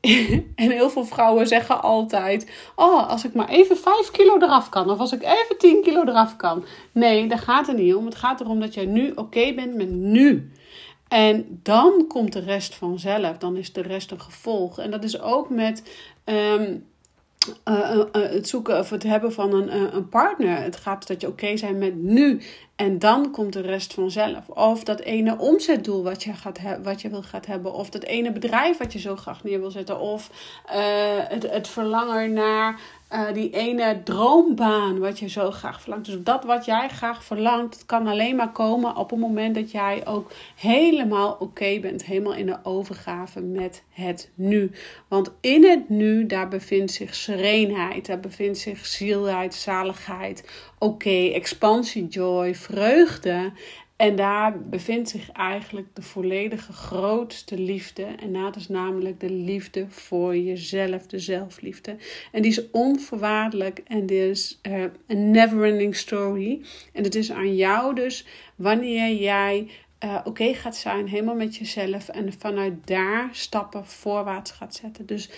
en 0.54 0.70
heel 0.70 0.90
veel 0.90 1.04
vrouwen 1.04 1.46
zeggen 1.46 1.82
altijd: 1.82 2.50
Oh, 2.76 3.08
als 3.08 3.24
ik 3.24 3.34
maar 3.34 3.48
even 3.48 3.76
5 3.76 4.10
kilo 4.10 4.38
eraf 4.38 4.68
kan. 4.68 4.90
Of 4.90 4.98
als 4.98 5.12
ik 5.12 5.22
even 5.22 5.58
10 5.58 5.82
kilo 5.82 6.02
eraf 6.02 6.36
kan. 6.36 6.64
Nee, 6.92 7.28
daar 7.28 7.38
gaat 7.38 7.66
het 7.66 7.76
niet 7.76 7.94
om. 7.94 8.04
Het 8.04 8.14
gaat 8.14 8.40
erom 8.40 8.60
dat 8.60 8.74
jij 8.74 8.86
nu 8.86 9.12
oké 9.14 9.54
bent 9.54 9.74
met 9.74 9.90
nu. 9.90 10.50
En 11.10 11.60
dan 11.62 12.04
komt 12.08 12.32
de 12.32 12.40
rest 12.40 12.74
vanzelf. 12.74 13.38
Dan 13.38 13.56
is 13.56 13.72
de 13.72 13.82
rest 13.82 14.10
een 14.10 14.20
gevolg. 14.20 14.78
En 14.78 14.90
dat 14.90 15.04
is 15.04 15.20
ook 15.20 15.50
met. 15.50 15.82
Ehm, 16.24 16.76
uh, 17.68 17.96
uh, 17.96 18.04
het 18.12 18.48
zoeken 18.48 18.78
of 18.78 18.90
het 18.90 19.02
hebben 19.02 19.32
van 19.32 19.54
een, 19.54 19.94
een 19.96 20.08
partner. 20.08 20.62
Het 20.62 20.76
gaat 20.76 21.06
dat 21.06 21.20
je 21.20 21.28
oké 21.28 21.56
zijn 21.56 21.78
met 21.78 21.96
nu. 21.96 22.40
En 22.80 22.98
dan 22.98 23.30
komt 23.30 23.52
de 23.52 23.60
rest 23.60 23.94
vanzelf. 23.94 24.48
Of 24.48 24.84
dat 24.84 25.00
ene 25.00 25.38
omzetdoel 25.38 26.02
wat 26.02 26.22
je, 26.22 26.32
gaat 26.32 26.58
wat 26.82 27.00
je 27.00 27.08
wil 27.08 27.22
gaat 27.22 27.46
hebben. 27.46 27.72
Of 27.72 27.90
dat 27.90 28.02
ene 28.02 28.32
bedrijf 28.32 28.78
wat 28.78 28.92
je 28.92 28.98
zo 28.98 29.16
graag 29.16 29.44
neer 29.44 29.60
wil 29.60 29.70
zetten. 29.70 29.98
Of 29.98 30.30
het, 31.28 31.50
het 31.50 31.68
verlangen 31.68 32.32
naar 32.32 32.80
uh, 33.12 33.32
die 33.32 33.50
ene 33.50 34.00
droombaan 34.04 34.98
wat 34.98 35.18
je 35.18 35.28
zo 35.28 35.50
graag 35.50 35.80
verlangt. 35.80 36.06
Dus 36.06 36.16
dat 36.22 36.44
wat 36.44 36.64
jij 36.64 36.88
graag 36.88 37.24
verlangt, 37.24 37.86
kan 37.86 38.06
alleen 38.06 38.36
maar 38.36 38.52
komen 38.52 38.96
op 38.96 39.10
het 39.10 39.18
moment 39.18 39.54
dat 39.54 39.70
jij 39.70 40.06
ook 40.06 40.30
helemaal 40.56 41.36
oké 41.38 41.78
bent. 41.80 42.04
Helemaal 42.04 42.34
in 42.34 42.46
de 42.46 42.58
overgave 42.62 43.40
met 43.40 43.82
het 43.90 44.30
nu. 44.34 44.70
Want 45.08 45.30
in 45.40 45.64
het 45.64 45.88
nu, 45.88 46.26
daar 46.26 46.48
bevindt 46.48 46.92
zich 46.92 47.14
serenheid, 47.14 48.06
daar 48.06 48.20
bevindt 48.20 48.58
zich 48.58 48.86
zielheid, 48.86 49.54
zaligheid, 49.54 50.69
oké, 50.80 51.30
expansie, 51.32 52.06
joy, 52.06 52.54
vreugde. 52.54 53.52
En 53.96 54.16
daar 54.16 54.60
bevindt 54.62 55.08
zich 55.08 55.32
eigenlijk 55.32 55.86
de 55.94 56.02
volledige 56.02 56.72
grootste 56.72 57.58
liefde. 57.58 58.04
En 58.04 58.32
dat 58.32 58.56
is 58.56 58.68
namelijk 58.68 59.20
de 59.20 59.30
liefde 59.30 59.86
voor 59.88 60.36
jezelf, 60.36 61.06
de 61.06 61.18
zelfliefde. 61.18 61.96
En 62.32 62.42
die 62.42 62.50
is 62.50 62.70
onvoorwaardelijk 62.70 63.80
en 63.86 64.06
die 64.06 64.30
is 64.30 64.60
een 65.06 65.30
never-ending 65.30 65.96
story. 65.96 66.64
En 66.92 67.04
het 67.04 67.14
is 67.14 67.32
aan 67.32 67.56
jou 67.56 67.94
dus 67.94 68.26
wanneer 68.56 69.14
jij 69.14 69.68
uh, 70.04 70.20
oké 70.24 70.54
gaat 70.54 70.76
zijn, 70.76 71.08
helemaal 71.08 71.34
met 71.34 71.56
jezelf. 71.56 72.08
En 72.08 72.32
vanuit 72.32 72.86
daar 72.86 73.28
stappen 73.32 73.86
voorwaarts 73.86 74.50
gaat 74.50 74.74
zetten. 74.74 75.06
Dus 75.06 75.30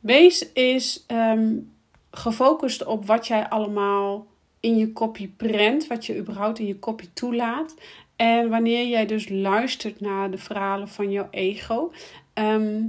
wees 0.00 0.52
is 0.52 1.04
um, 1.08 1.72
gefocust 2.10 2.84
op 2.84 3.06
wat 3.06 3.26
jij 3.26 3.48
allemaal 3.48 4.26
in 4.64 4.76
je 4.76 4.92
kopje 4.92 5.28
prent, 5.28 5.86
wat 5.86 6.06
je 6.06 6.18
überhaupt 6.18 6.58
in 6.58 6.66
je 6.66 6.78
kopje 6.78 7.12
toelaat. 7.12 7.74
En 8.16 8.48
wanneer 8.48 8.86
jij 8.86 9.06
dus 9.06 9.28
luistert 9.28 10.00
naar 10.00 10.30
de 10.30 10.38
verhalen 10.38 10.88
van 10.88 11.10
jouw 11.10 11.28
ego. 11.30 11.92
Ehm, 12.32 12.82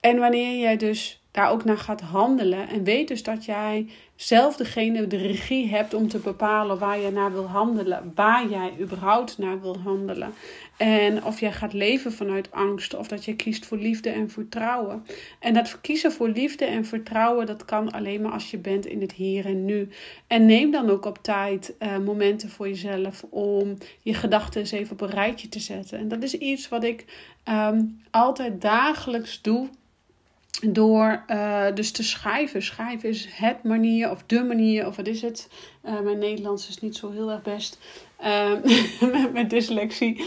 en 0.00 0.18
wanneer 0.18 0.58
jij 0.58 0.76
dus 0.76 1.22
daar 1.30 1.50
ook 1.50 1.64
naar 1.64 1.78
gaat 1.78 2.00
handelen. 2.00 2.68
En 2.68 2.84
weet 2.84 3.08
dus 3.08 3.22
dat 3.22 3.44
jij 3.44 3.90
zelf 4.16 4.56
degene 4.56 5.06
de 5.06 5.16
regie 5.16 5.68
hebt 5.68 5.94
om 5.94 6.08
te 6.08 6.18
bepalen 6.18 6.78
waar 6.78 6.98
je 6.98 7.10
naar 7.10 7.32
wil 7.32 7.46
handelen. 7.46 8.12
Waar 8.14 8.48
jij 8.48 8.72
überhaupt 8.80 9.38
naar 9.38 9.60
wil 9.60 9.78
handelen. 9.78 10.34
En 10.82 11.24
of 11.24 11.40
jij 11.40 11.52
gaat 11.52 11.72
leven 11.72 12.12
vanuit 12.12 12.50
angst 12.50 12.94
of 12.94 13.08
dat 13.08 13.24
je 13.24 13.36
kiest 13.36 13.66
voor 13.66 13.78
liefde 13.78 14.10
en 14.10 14.30
vertrouwen. 14.30 15.06
En 15.40 15.54
dat 15.54 15.80
kiezen 15.80 16.12
voor 16.12 16.28
liefde 16.28 16.64
en 16.64 16.84
vertrouwen, 16.84 17.46
dat 17.46 17.64
kan 17.64 17.90
alleen 17.90 18.20
maar 18.20 18.32
als 18.32 18.50
je 18.50 18.58
bent 18.58 18.86
in 18.86 19.00
het 19.00 19.12
hier 19.12 19.46
en 19.46 19.64
nu. 19.64 19.88
En 20.26 20.46
neem 20.46 20.70
dan 20.70 20.90
ook 20.90 21.04
op 21.04 21.18
tijd 21.22 21.74
uh, 21.78 21.98
momenten 21.98 22.48
voor 22.48 22.68
jezelf 22.68 23.24
om 23.30 23.78
je 24.00 24.14
gedachten 24.14 24.60
eens 24.60 24.70
even 24.70 24.92
op 24.92 25.00
een 25.00 25.10
rijtje 25.10 25.48
te 25.48 25.60
zetten. 25.60 25.98
En 25.98 26.08
dat 26.08 26.22
is 26.22 26.34
iets 26.34 26.68
wat 26.68 26.84
ik 26.84 27.04
um, 27.48 28.02
altijd 28.10 28.60
dagelijks 28.60 29.42
doe 29.42 29.68
door 30.70 31.24
uh, 31.28 31.66
dus 31.74 31.90
te 31.90 32.02
schrijven. 32.02 32.62
Schrijven 32.62 33.08
is 33.08 33.28
het 33.30 33.62
manier 33.62 34.10
of 34.10 34.22
de 34.26 34.42
manier 34.42 34.86
of 34.86 34.96
wat 34.96 35.06
is 35.06 35.22
het? 35.22 35.48
Uh, 35.84 36.00
mijn 36.00 36.18
Nederlands 36.18 36.68
is 36.68 36.80
niet 36.80 36.96
zo 36.96 37.10
heel 37.10 37.30
erg 37.30 37.42
best 37.42 37.78
met, 39.12 39.32
met 39.32 39.50
dyslexie. 39.50 40.24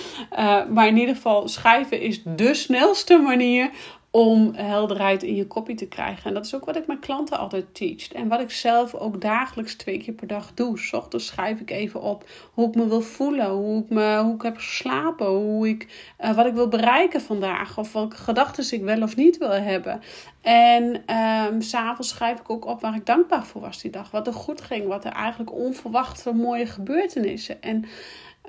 maar 0.70 0.88
in 0.88 0.98
ieder 0.98 1.16
geval, 1.16 1.48
schrijven 1.48 2.00
is 2.00 2.22
de 2.26 2.54
snelste 2.54 3.18
manier 3.18 3.70
om 4.16 4.54
helderheid 4.54 5.24
in 5.24 5.36
je 5.36 5.48
kopie 5.48 5.76
te 5.76 5.88
krijgen. 5.88 6.24
En 6.24 6.34
dat 6.34 6.46
is 6.46 6.56
ook 6.56 6.66
wat 6.66 6.76
ik 6.76 6.88
mijn 6.88 7.00
klanten 7.00 7.38
altijd 7.38 7.66
teach. 7.72 8.12
En 8.12 8.28
wat 8.28 8.40
ik 8.42 8.52
zelf 8.52 8.94
ook 8.94 9.22
dagelijks 9.22 9.76
twee 9.76 9.98
keer 9.98 10.14
per 10.14 10.28
dag 10.28 10.54
doe. 10.54 10.80
S 10.80 10.94
ochtends 10.94 11.26
schrijf 11.26 11.60
ik 11.60 11.72
even 11.72 12.02
op 12.02 12.30
hoe 12.54 12.68
ik 12.68 12.76
me 12.76 12.88
wil 12.88 13.02
voelen, 13.02 13.50
hoe 13.50 13.84
ik, 13.84 13.90
me, 13.90 14.22
hoe 14.24 14.36
ik 14.36 14.42
heb 14.42 14.56
geslapen, 14.56 15.28
hoe 15.28 15.70
ik, 15.70 16.14
uh, 16.24 16.36
wat 16.36 16.46
ik 16.46 16.54
wil 16.54 16.68
bereiken 16.68 17.22
vandaag. 17.22 17.78
Of 17.78 17.94
welke 17.94 18.16
gedachten 18.16 18.74
ik 18.74 18.84
wel 18.84 19.02
of 19.02 19.16
niet 19.16 19.38
wil 19.38 19.52
hebben. 19.52 20.02
En 20.42 21.16
um, 21.16 21.62
s'avonds 21.62 22.10
schrijf 22.10 22.40
ik 22.40 22.50
ook 22.50 22.66
op 22.66 22.82
waar 22.82 22.96
ik 22.96 23.06
dankbaar 23.06 23.46
voor 23.46 23.62
was 23.62 23.82
die 23.82 23.92
dag. 23.92 24.12
Wat 24.12 24.28
er 24.28 24.34
goed 24.34 24.62
ging, 24.62 24.88
wat 24.88 25.06
er 25.06 25.12
eigenlijk 25.12 25.54
onverwachte 25.54 26.34
mooie 26.34 26.66
gebeurtenissen. 26.66 27.62
En 27.62 27.86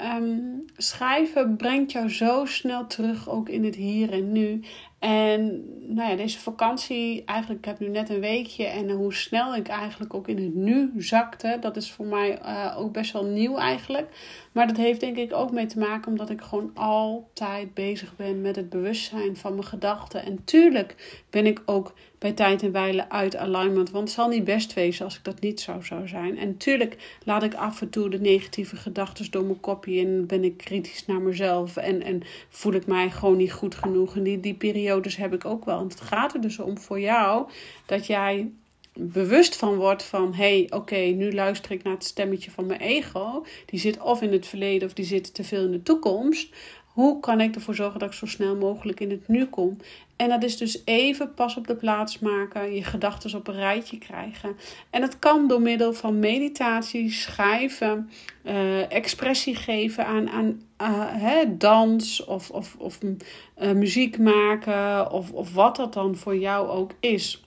um, 0.02 0.64
schrijven 0.76 1.56
brengt 1.56 1.92
jou 1.92 2.08
zo 2.08 2.44
snel 2.44 2.86
terug 2.86 3.28
ook 3.28 3.48
in 3.48 3.64
het 3.64 3.74
hier 3.74 4.12
en 4.12 4.32
nu. 4.32 4.60
En 4.98 5.64
nou 5.94 6.10
ja, 6.10 6.16
deze 6.16 6.38
vakantie, 6.38 7.24
eigenlijk, 7.24 7.60
ik 7.60 7.64
heb 7.64 7.78
nu 7.80 7.88
net 7.88 8.08
een 8.08 8.20
weekje 8.20 8.64
en 8.64 8.90
hoe 8.90 9.14
snel 9.14 9.56
ik 9.56 9.68
eigenlijk 9.68 10.14
ook 10.14 10.28
in 10.28 10.36
het 10.36 10.54
nu 10.54 10.92
zakte, 10.96 11.58
dat 11.60 11.76
is 11.76 11.90
voor 11.90 12.06
mij 12.06 12.38
uh, 12.42 12.74
ook 12.78 12.92
best 12.92 13.12
wel 13.12 13.24
nieuw 13.24 13.56
eigenlijk. 13.56 14.08
Maar 14.52 14.66
dat 14.66 14.76
heeft 14.76 15.00
denk 15.00 15.16
ik 15.16 15.32
ook 15.32 15.52
mee 15.52 15.66
te 15.66 15.78
maken 15.78 16.10
omdat 16.10 16.30
ik 16.30 16.40
gewoon 16.40 16.70
altijd 16.74 17.74
bezig 17.74 18.16
ben 18.16 18.40
met 18.40 18.56
het 18.56 18.68
bewustzijn 18.68 19.36
van 19.36 19.52
mijn 19.52 19.66
gedachten. 19.66 20.24
En 20.24 20.44
tuurlijk 20.44 21.20
ben 21.30 21.46
ik 21.46 21.62
ook 21.66 21.94
bij 22.18 22.32
tijd 22.32 22.62
en 22.62 22.72
wijle 22.72 23.10
uit 23.10 23.36
alignment, 23.36 23.90
want 23.90 24.04
het 24.04 24.16
zal 24.16 24.28
niet 24.28 24.44
best 24.44 24.74
wezen 24.74 25.04
als 25.04 25.16
ik 25.16 25.24
dat 25.24 25.40
niet 25.40 25.60
zo 25.60 25.80
zou 25.80 26.08
zijn. 26.08 26.38
En 26.38 26.56
tuurlijk 26.56 27.18
laat 27.24 27.42
ik 27.42 27.54
af 27.54 27.80
en 27.80 27.90
toe 27.90 28.10
de 28.10 28.20
negatieve 28.20 28.76
gedachten 28.76 29.30
door 29.30 29.44
mijn 29.44 29.60
kopje 29.60 30.00
en 30.00 30.26
ben 30.26 30.44
ik 30.44 30.56
kritisch 30.56 31.06
naar 31.06 31.20
mezelf 31.20 31.76
en, 31.76 32.02
en 32.02 32.22
voel 32.48 32.72
ik 32.72 32.86
mij 32.86 33.10
gewoon 33.10 33.36
niet 33.36 33.52
goed 33.52 33.74
genoeg. 33.74 34.16
En 34.16 34.22
die, 34.22 34.40
die 34.40 34.54
periodes 34.86 35.16
heb 35.16 35.32
ik 35.32 35.44
ook 35.44 35.64
wel. 35.64 35.78
En 35.78 35.88
het 35.88 36.00
gaat 36.00 36.34
er 36.34 36.40
dus 36.40 36.58
om 36.58 36.78
voor 36.78 37.00
jou 37.00 37.48
dat 37.86 38.06
jij 38.06 38.50
bewust 38.92 39.56
van 39.56 39.74
wordt 39.74 40.02
van 40.02 40.34
hey, 40.34 40.66
oké, 40.70 40.96
nu 40.96 41.32
luister 41.32 41.72
ik 41.72 41.82
naar 41.82 41.92
het 41.92 42.04
stemmetje 42.04 42.50
van 42.50 42.66
mijn 42.66 42.80
ego. 42.80 43.44
Die 43.66 43.80
zit 43.80 44.00
of 44.00 44.22
in 44.22 44.32
het 44.32 44.46
verleden 44.46 44.88
of 44.88 44.94
die 44.94 45.04
zit 45.04 45.34
te 45.34 45.44
veel 45.44 45.64
in 45.64 45.70
de 45.70 45.82
toekomst. 45.82 46.54
Hoe 46.96 47.20
kan 47.20 47.40
ik 47.40 47.54
ervoor 47.54 47.74
zorgen 47.74 47.98
dat 47.98 48.08
ik 48.08 48.14
zo 48.14 48.26
snel 48.26 48.56
mogelijk 48.56 49.00
in 49.00 49.10
het 49.10 49.28
nu 49.28 49.46
kom? 49.46 49.76
En 50.16 50.28
dat 50.28 50.42
is 50.42 50.56
dus 50.56 50.82
even 50.84 51.34
pas 51.34 51.56
op 51.56 51.66
de 51.66 51.74
plaats 51.74 52.18
maken, 52.18 52.74
je 52.74 52.84
gedachten 52.84 53.38
op 53.38 53.48
een 53.48 53.54
rijtje 53.54 53.98
krijgen. 53.98 54.56
En 54.90 55.00
dat 55.00 55.18
kan 55.18 55.48
door 55.48 55.60
middel 55.60 55.92
van 55.92 56.18
meditatie, 56.18 57.10
schrijven, 57.10 58.10
uh, 58.44 58.92
expressie 58.92 59.54
geven 59.54 60.06
aan, 60.06 60.28
aan 60.28 60.62
uh, 60.82 61.04
hè, 61.22 61.56
dans 61.56 62.24
of, 62.24 62.50
of, 62.50 62.76
of 62.78 62.98
uh, 63.02 63.72
muziek 63.72 64.18
maken 64.18 65.10
of, 65.10 65.32
of 65.32 65.54
wat 65.54 65.76
dat 65.76 65.92
dan 65.92 66.16
voor 66.16 66.36
jou 66.36 66.68
ook 66.68 66.90
is. 67.00 67.45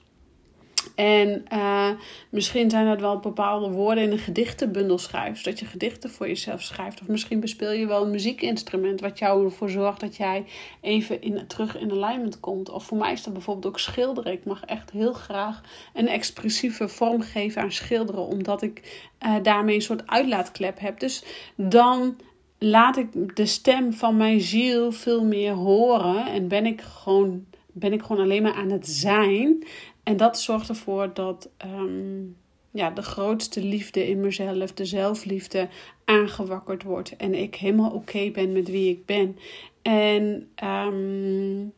En 0.95 1.45
uh, 1.53 1.89
misschien 2.29 2.69
zijn 2.69 2.85
dat 2.85 2.99
wel 2.99 3.19
bepaalde 3.19 3.69
woorden 3.69 4.03
in 4.03 4.11
een 4.11 4.17
gedichtenbundel 4.17 4.97
schrijft. 4.97 5.45
Dat 5.45 5.59
je 5.59 5.65
gedichten 5.65 6.09
voor 6.09 6.27
jezelf 6.27 6.61
schrijft. 6.61 7.01
Of 7.01 7.07
misschien 7.07 7.39
bespeel 7.39 7.71
je 7.71 7.87
wel 7.87 8.03
een 8.03 8.11
muziekinstrument. 8.11 9.01
Wat 9.01 9.19
jou 9.19 9.45
ervoor 9.45 9.69
zorgt 9.69 9.99
dat 9.99 10.15
jij 10.15 10.45
even 10.81 11.21
in, 11.21 11.47
terug 11.47 11.77
in 11.77 11.91
alignment 11.91 12.39
komt. 12.39 12.69
Of 12.69 12.85
voor 12.85 12.97
mij 12.97 13.11
is 13.11 13.23
dat 13.23 13.33
bijvoorbeeld 13.33 13.65
ook 13.65 13.79
schilderen. 13.79 14.33
Ik 14.33 14.45
mag 14.45 14.65
echt 14.65 14.91
heel 14.91 15.13
graag 15.13 15.61
een 15.93 16.07
expressieve 16.07 16.87
vorm 16.87 17.21
geven 17.21 17.61
aan 17.61 17.71
schilderen. 17.71 18.25
Omdat 18.25 18.61
ik 18.61 19.05
uh, 19.25 19.35
daarmee 19.43 19.75
een 19.75 19.81
soort 19.81 20.07
uitlaatklep 20.07 20.79
heb. 20.79 20.99
Dus 20.99 21.23
dan 21.55 22.17
laat 22.57 22.97
ik 22.97 23.35
de 23.35 23.45
stem 23.45 23.93
van 23.93 24.17
mijn 24.17 24.41
ziel 24.41 24.91
veel 24.91 25.23
meer 25.23 25.53
horen. 25.53 26.25
En 26.25 26.47
ben 26.47 26.65
ik 26.65 26.81
gewoon, 26.81 27.45
ben 27.71 27.93
ik 27.93 28.01
gewoon 28.01 28.23
alleen 28.23 28.43
maar 28.43 28.55
aan 28.55 28.71
het 28.71 28.87
zijn. 28.87 29.63
En 30.03 30.17
dat 30.17 30.39
zorgt 30.39 30.69
ervoor 30.69 31.13
dat 31.13 31.49
um, 31.65 32.35
ja, 32.71 32.89
de 32.89 33.01
grootste 33.01 33.63
liefde 33.63 34.07
in 34.07 34.19
mezelf, 34.19 34.73
de 34.73 34.85
zelfliefde, 34.85 35.67
aangewakkerd 36.05 36.83
wordt. 36.83 37.15
En 37.15 37.33
ik 37.33 37.55
helemaal 37.55 37.91
oké 37.91 38.31
ben 38.31 38.51
met 38.51 38.69
wie 38.69 38.89
ik 38.89 39.05
ben. 39.05 39.37
En 39.81 40.49
um, 40.63 41.73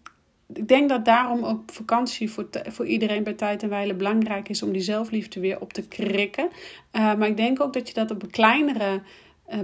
ik 0.53 0.67
denk 0.67 0.89
dat 0.89 1.05
daarom 1.05 1.43
ook 1.43 1.61
vakantie 1.71 2.31
voor, 2.31 2.47
voor 2.51 2.85
iedereen 2.85 3.23
bij 3.23 3.33
tijd 3.33 3.63
en 3.63 3.69
wijle 3.69 3.93
belangrijk 3.93 4.49
is 4.49 4.63
om 4.63 4.71
die 4.71 4.81
zelfliefde 4.81 5.39
weer 5.39 5.61
op 5.61 5.73
te 5.73 5.87
krikken. 5.87 6.49
Uh, 6.91 7.15
maar 7.15 7.27
ik 7.27 7.37
denk 7.37 7.61
ook 7.61 7.73
dat 7.73 7.87
je 7.87 7.93
dat 7.93 8.11
op 8.11 8.23
een 8.23 8.29
kleinere, 8.29 9.01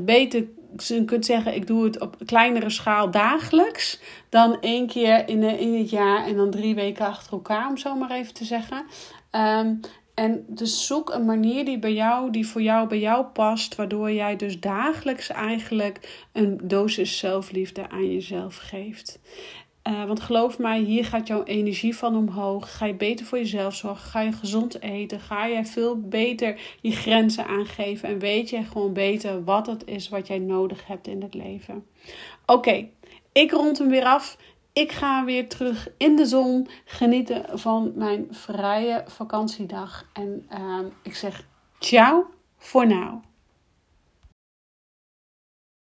beter 0.02 0.48
je 0.78 1.06
kunt 1.06 1.26
zeggen, 1.26 1.56
ik 1.56 1.68
doe 1.68 1.84
het 1.84 2.00
op 2.00 2.16
kleinere 2.26 2.70
schaal 2.70 3.12
dagelijks. 3.12 4.00
Dan 4.30 4.62
één 4.62 4.88
keer 4.88 5.30
in, 5.30 5.44
in 5.44 5.78
het 5.78 5.90
jaar 5.90 6.26
en 6.26 6.36
dan 6.36 6.52
drie 6.52 6.76
weken 6.76 7.06
achter 7.06 7.32
elkaar, 7.32 7.68
om 7.70 7.78
zo 7.78 7.96
maar 7.96 8.12
even 8.12 8.34
te 8.34 8.46
zeggen. 8.46 8.86
Um, 9.32 9.80
en 10.14 10.46
dus 10.48 10.86
zoek 10.86 11.10
een 11.10 11.26
manier 11.26 11.66
die 11.66 11.80
bij 11.80 11.94
jou, 11.94 12.32
die 12.32 12.48
voor 12.48 12.62
jou 12.62 12.88
bij 12.88 13.00
jou 13.00 13.26
past, 13.26 13.76
waardoor 13.76 14.12
jij 14.12 14.36
dus 14.36 14.60
dagelijks 14.60 15.30
eigenlijk 15.30 16.26
een 16.34 16.60
dosis 16.64 17.18
zelfliefde 17.18 17.90
aan 17.90 18.14
jezelf 18.14 18.58
geeft. 18.58 19.20
Uh, 19.88 20.04
want 20.06 20.20
geloof 20.20 20.58
mij, 20.60 20.80
hier 20.80 21.06
gaat 21.06 21.28
jouw 21.28 21.44
energie 21.44 21.96
van 21.96 22.16
omhoog. 22.16 22.78
Ga 22.78 22.86
je 22.86 22.94
beter 22.94 23.26
voor 23.26 23.38
jezelf 23.38 23.76
zorgen? 23.76 24.10
Ga 24.10 24.22
je 24.22 24.32
gezond 24.32 24.82
eten? 24.82 25.20
Ga 25.20 25.46
je 25.46 25.66
veel 25.66 26.00
beter 26.02 26.60
je 26.82 26.92
grenzen 26.92 27.48
aangeven? 27.48 28.10
En 28.10 28.20
weet 28.20 28.50
je 28.50 28.64
gewoon 28.64 28.94
beter 28.94 29.44
wat 29.44 29.68
het 29.68 29.86
is 29.86 30.10
wat 30.10 30.28
jij 30.28 30.40
nodig 30.40 30.88
hebt 30.88 31.08
in 31.08 31.22
het 31.22 31.34
leven? 31.34 31.86
Oké, 32.46 32.88
Ik 33.32 33.52
rond 33.52 33.78
hem 33.78 33.90
weer 33.90 34.06
af. 34.06 34.38
Ik 34.74 34.92
ga 34.92 35.26
weer 35.26 35.50
terug 35.50 35.90
in 35.98 36.16
de 36.16 36.26
zon 36.26 36.68
genieten 36.86 37.60
van 37.60 37.92
mijn 37.96 38.28
vrije 38.32 39.04
vakantiedag. 39.08 40.10
En 40.14 40.48
uh, 40.52 40.80
ik 41.04 41.16
zeg 41.16 41.48
ciao 41.80 42.26
voor 42.58 42.88
now. 42.88 43.27